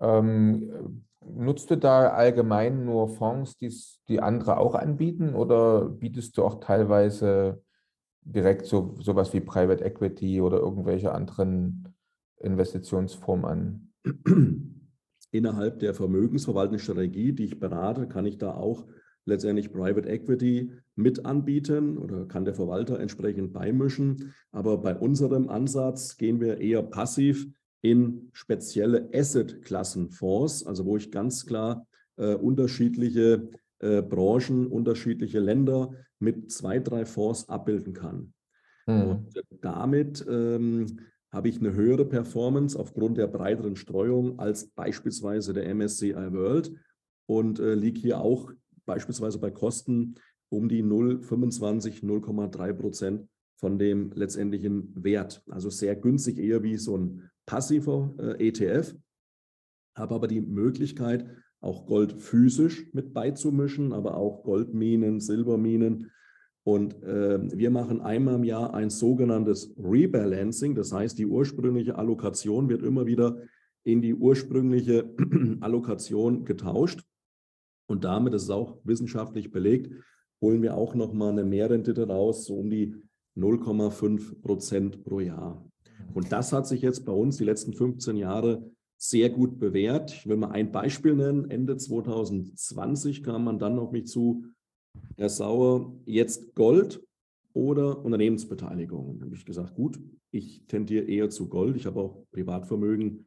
[0.00, 6.60] ähm, nutzt du da allgemein nur Fonds, die andere auch anbieten oder bietest du auch
[6.60, 7.62] teilweise
[8.22, 11.94] direkt so sowas wie Private Equity oder irgendwelche anderen
[12.38, 13.92] Investitionsformen an?
[15.30, 18.86] Innerhalb der vermögensverwaltenden Strategie, die ich berate, kann ich da auch
[19.26, 24.34] letztendlich Private Equity mit anbieten oder kann der Verwalter entsprechend beimischen.
[24.52, 27.46] Aber bei unserem Ansatz gehen wir eher passiv
[27.82, 33.50] in spezielle Asset-Klassenfonds, also wo ich ganz klar äh, unterschiedliche
[33.80, 38.32] äh, Branchen, unterschiedliche Länder mit zwei, drei Fonds abbilden kann.
[38.86, 39.02] Mhm.
[39.02, 40.98] Und damit ähm,
[41.30, 46.72] habe ich eine höhere Performance aufgrund der breiteren Streuung als beispielsweise der MSCI World
[47.26, 48.52] und äh, liege hier auch
[48.86, 50.16] beispielsweise bei Kosten
[50.48, 55.42] um die 0,25, 0,3 Prozent von dem letztendlichen Wert.
[55.48, 58.94] Also sehr günstig, eher wie so ein passiver äh, ETF,
[59.96, 61.26] habe aber die Möglichkeit,
[61.60, 66.10] auch Gold physisch mit beizumischen, aber auch Goldminen, Silberminen.
[66.62, 70.74] Und äh, wir machen einmal im Jahr ein sogenanntes Rebalancing.
[70.74, 73.38] Das heißt, die ursprüngliche Allokation wird immer wieder
[73.82, 75.14] in die ursprüngliche
[75.60, 77.04] Allokation getauscht.
[77.86, 79.92] Und damit, das ist auch wissenschaftlich belegt,
[80.40, 82.94] holen wir auch nochmal eine Mehrrendite raus, so um die
[83.36, 85.64] 0,5 Prozent pro Jahr.
[86.12, 90.12] Und das hat sich jetzt bei uns die letzten 15 Jahre sehr gut bewährt.
[90.12, 91.50] Ich will mal ein Beispiel nennen.
[91.50, 94.44] Ende 2020 kam man dann auf mich zu,
[95.16, 97.02] Herr Sauer, jetzt Gold
[97.52, 99.18] oder Unternehmensbeteiligung.
[99.18, 101.76] Da habe ich gesagt, gut, ich tendiere eher zu Gold.
[101.76, 103.26] Ich habe auch Privatvermögen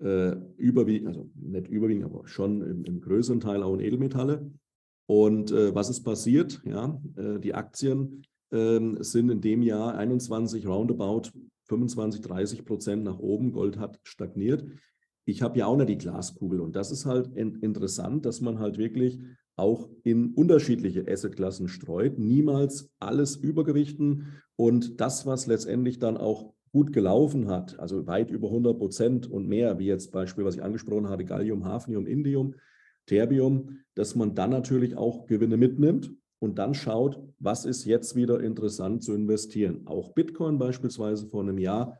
[0.00, 4.50] äh, überwiegend, also nicht überwiegend, aber schon im, im größeren Teil auch in Edelmetalle.
[5.06, 6.62] Und äh, was ist passiert?
[6.64, 8.22] Ja, äh, die Aktien
[8.52, 11.30] ähm, sind in dem Jahr 21 roundabout
[11.68, 13.52] 25, 30 Prozent nach oben.
[13.52, 14.64] Gold hat stagniert
[15.26, 16.60] ich habe ja auch nicht die Glaskugel.
[16.60, 19.20] Und das ist halt interessant, dass man halt wirklich
[19.56, 26.92] auch in unterschiedliche Assetklassen streut, niemals alles übergewichten und das, was letztendlich dann auch gut
[26.92, 31.08] gelaufen hat, also weit über 100 Prozent und mehr, wie jetzt Beispiel, was ich angesprochen
[31.08, 32.54] hatte, Gallium, Hafnium, Indium,
[33.06, 38.40] Terbium, dass man dann natürlich auch Gewinne mitnimmt und dann schaut, was ist jetzt wieder
[38.40, 39.86] interessant zu investieren.
[39.86, 41.98] Auch Bitcoin beispielsweise vor einem Jahr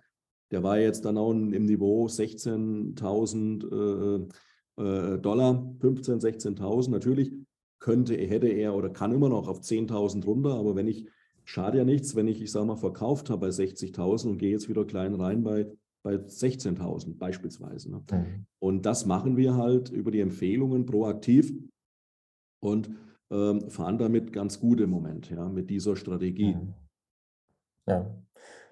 [0.55, 4.31] der war jetzt dann auch im Niveau 16.000
[4.79, 6.91] äh, äh, Dollar, 15.000, 16.000.
[6.91, 7.33] Natürlich
[7.81, 11.09] könnte, hätte er oder kann immer noch auf 10.000 runter, aber wenn ich
[11.45, 14.68] schade ja nichts, wenn ich, ich sage mal, verkauft habe bei 60.000 und gehe jetzt
[14.68, 15.66] wieder klein rein bei,
[16.03, 17.90] bei 16.000 beispielsweise.
[17.90, 18.03] Ne?
[18.11, 18.47] Mhm.
[18.59, 21.53] Und das machen wir halt über die Empfehlungen proaktiv
[22.61, 22.90] und
[23.30, 26.55] ähm, fahren damit ganz gut im Moment, ja, mit dieser Strategie.
[26.55, 26.74] Mhm.
[27.86, 28.14] Ja.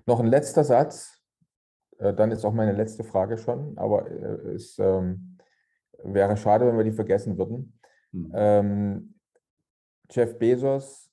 [0.07, 1.23] Noch ein letzter Satz,
[1.99, 5.39] äh, dann ist auch meine letzte Frage schon, aber äh, es ähm,
[6.03, 7.79] wäre schade, wenn wir die vergessen würden.
[8.13, 8.33] Mhm.
[8.35, 9.15] Ähm,
[10.11, 11.11] Jeff Bezos,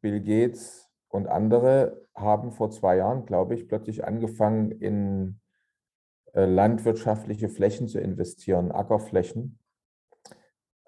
[0.00, 5.40] Bill Gates und andere haben vor zwei Jahren, glaube ich, plötzlich angefangen, in
[6.34, 9.58] äh, landwirtschaftliche Flächen zu investieren, Ackerflächen.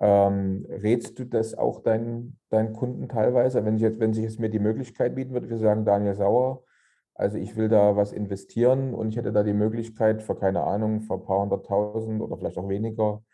[0.00, 3.64] Ähm, rätst du das auch deinen, deinen Kunden teilweise?
[3.64, 6.62] Wenn, ich jetzt, wenn sich jetzt mir die Möglichkeit bieten würde, wir sagen, Daniel Sauer,
[7.14, 11.00] also ich will da was investieren und ich hätte da die Möglichkeit für keine Ahnung,
[11.00, 13.24] für ein paar hunderttausend oder vielleicht auch weniger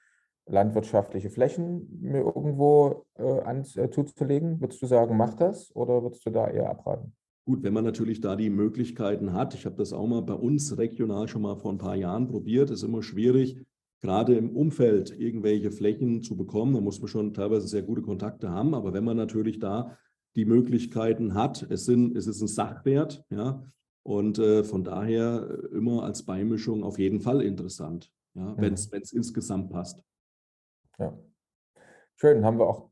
[0.47, 4.61] landwirtschaftliche Flächen mir irgendwo äh, an, äh, zuzulegen.
[4.61, 7.15] Würdest du sagen, mach das oder würdest du da eher abraten?
[7.47, 10.77] Gut, wenn man natürlich da die Möglichkeiten hat, ich habe das auch mal bei uns
[10.79, 13.63] regional schon mal vor ein paar Jahren probiert, ist immer schwierig,
[14.01, 16.75] gerade im Umfeld irgendwelche Flächen zu bekommen.
[16.75, 19.97] Da muss man schon teilweise sehr gute Kontakte haben, aber wenn man natürlich da
[20.37, 21.67] die Möglichkeiten hat.
[21.71, 23.63] Es, sind, es ist ein Sachwert, ja,
[24.03, 28.57] und äh, von daher äh, immer als Beimischung auf jeden Fall interessant, ja, mhm.
[28.59, 30.03] wenn es insgesamt passt.
[30.99, 31.17] Ja.
[32.17, 32.91] Schön, haben wir auch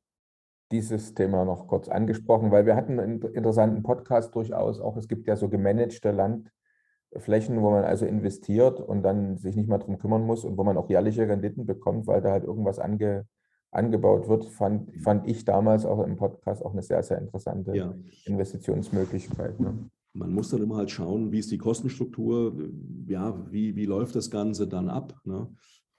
[0.73, 4.97] dieses Thema noch kurz angesprochen, weil wir hatten einen interessanten Podcast durchaus auch.
[4.97, 9.79] Es gibt ja so gemanagte Landflächen, wo man also investiert und dann sich nicht mal
[9.79, 13.27] darum kümmern muss und wo man auch jährliche Renditen bekommt, weil da halt irgendwas ange,
[13.71, 17.95] angebaut wird, fand, fand ich damals auch im Podcast auch eine sehr, sehr interessante ja.
[18.25, 19.61] Investitionsmöglichkeit.
[19.61, 19.91] Ne?
[20.15, 22.71] Man muss dann immer halt schauen, wie ist die Kostenstruktur,
[23.07, 25.15] ja, wie, wie läuft das Ganze dann ab.
[25.25, 25.49] Ne?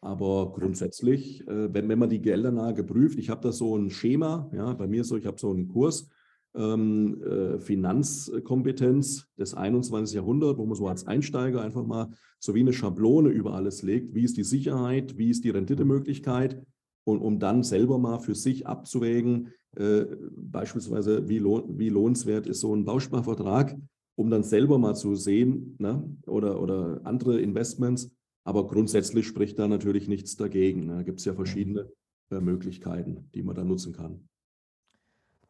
[0.03, 4.49] Aber grundsätzlich, äh, wenn, wenn man die Geldanlage prüft, ich habe da so ein Schema,
[4.53, 6.09] ja, bei mir so, ich habe so einen Kurs,
[6.55, 10.15] ähm, äh, Finanzkompetenz des 21.
[10.15, 14.13] Jahrhunderts, wo man so als Einsteiger einfach mal so wie eine Schablone über alles legt.
[14.13, 15.17] Wie ist die Sicherheit?
[15.17, 16.61] Wie ist die Renditemöglichkeit?
[17.03, 22.61] und um dann selber mal für sich abzuwägen, äh, beispielsweise wie, lohn, wie lohnenswert ist
[22.61, 23.77] so ein Bausparvertrag,
[24.15, 26.03] um dann selber mal zu sehen ne?
[26.27, 28.11] oder, oder andere Investments.
[28.43, 30.85] Aber grundsätzlich spricht da natürlich nichts dagegen.
[30.85, 30.95] Ne?
[30.97, 31.89] Da gibt es ja verschiedene
[32.29, 34.27] äh, Möglichkeiten, die man da nutzen kann.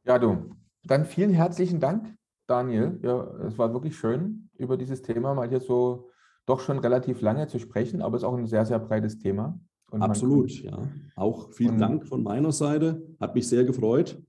[0.05, 2.15] Ja, du, dann vielen herzlichen Dank,
[2.47, 2.99] Daniel.
[3.01, 6.09] Ja, es war wirklich schön, über dieses Thema mal hier so
[6.45, 9.59] doch schon relativ lange zu sprechen, aber es ist auch ein sehr, sehr breites Thema.
[9.89, 10.77] Und Absolut, ja.
[11.15, 13.01] Auch vielen Dank von meiner Seite.
[13.19, 14.21] Hat mich sehr gefreut.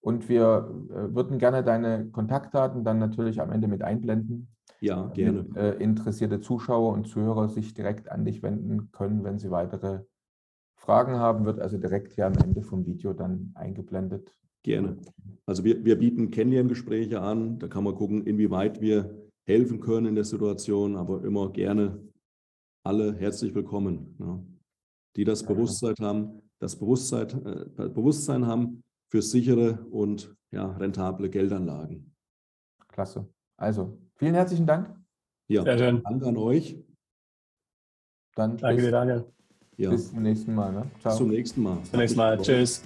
[0.00, 4.48] Und wir äh, würden gerne deine Kontaktdaten dann natürlich am Ende mit einblenden.
[4.86, 5.44] Ja, gerne.
[5.44, 10.00] Damit, äh, interessierte Zuschauer und Zuhörer sich direkt an dich wenden können, wenn sie weitere
[10.76, 14.34] Fragen haben, wird also direkt hier am Ende vom Video dann eingeblendet.
[14.62, 14.98] Gerne.
[15.46, 17.58] Also wir, wir bieten Kennenlerngespräche an.
[17.58, 19.16] Da kann man gucken, inwieweit wir
[19.46, 22.00] helfen können in der Situation, aber immer gerne
[22.84, 24.40] alle herzlich willkommen, ja,
[25.16, 32.14] die das Bewusstsein haben, das Bewusstsein, äh, Bewusstsein haben für sichere und ja, rentable Geldanlagen.
[32.88, 33.28] Klasse.
[33.56, 34.94] Also, vielen herzlichen Dank.
[35.48, 36.02] Ja, Sehr schön.
[36.02, 36.76] Danke an euch.
[38.34, 39.24] Dann Danke dir, Daniel.
[39.76, 39.90] Ja.
[39.90, 40.72] Bis zum nächsten Mal.
[40.72, 40.90] Ne?
[41.00, 41.12] Ciao.
[41.12, 41.76] Bis zum nächsten Mal.
[41.76, 42.38] Bis zum nächsten Mal.
[42.38, 42.82] Tschüss.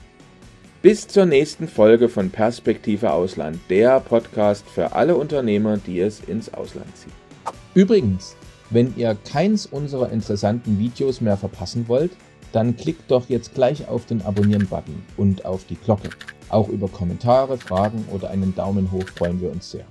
[0.83, 6.53] Bis zur nächsten Folge von Perspektive Ausland, der Podcast für alle Unternehmer, die es ins
[6.55, 7.13] Ausland ziehen.
[7.75, 8.35] Übrigens,
[8.71, 12.13] wenn ihr keins unserer interessanten Videos mehr verpassen wollt,
[12.53, 16.11] dann klickt doch jetzt gleich auf den Abonnieren-Button und auf die Glocke.
[16.49, 19.85] Auch über Kommentare, Fragen oder einen Daumen hoch freuen wir uns sehr.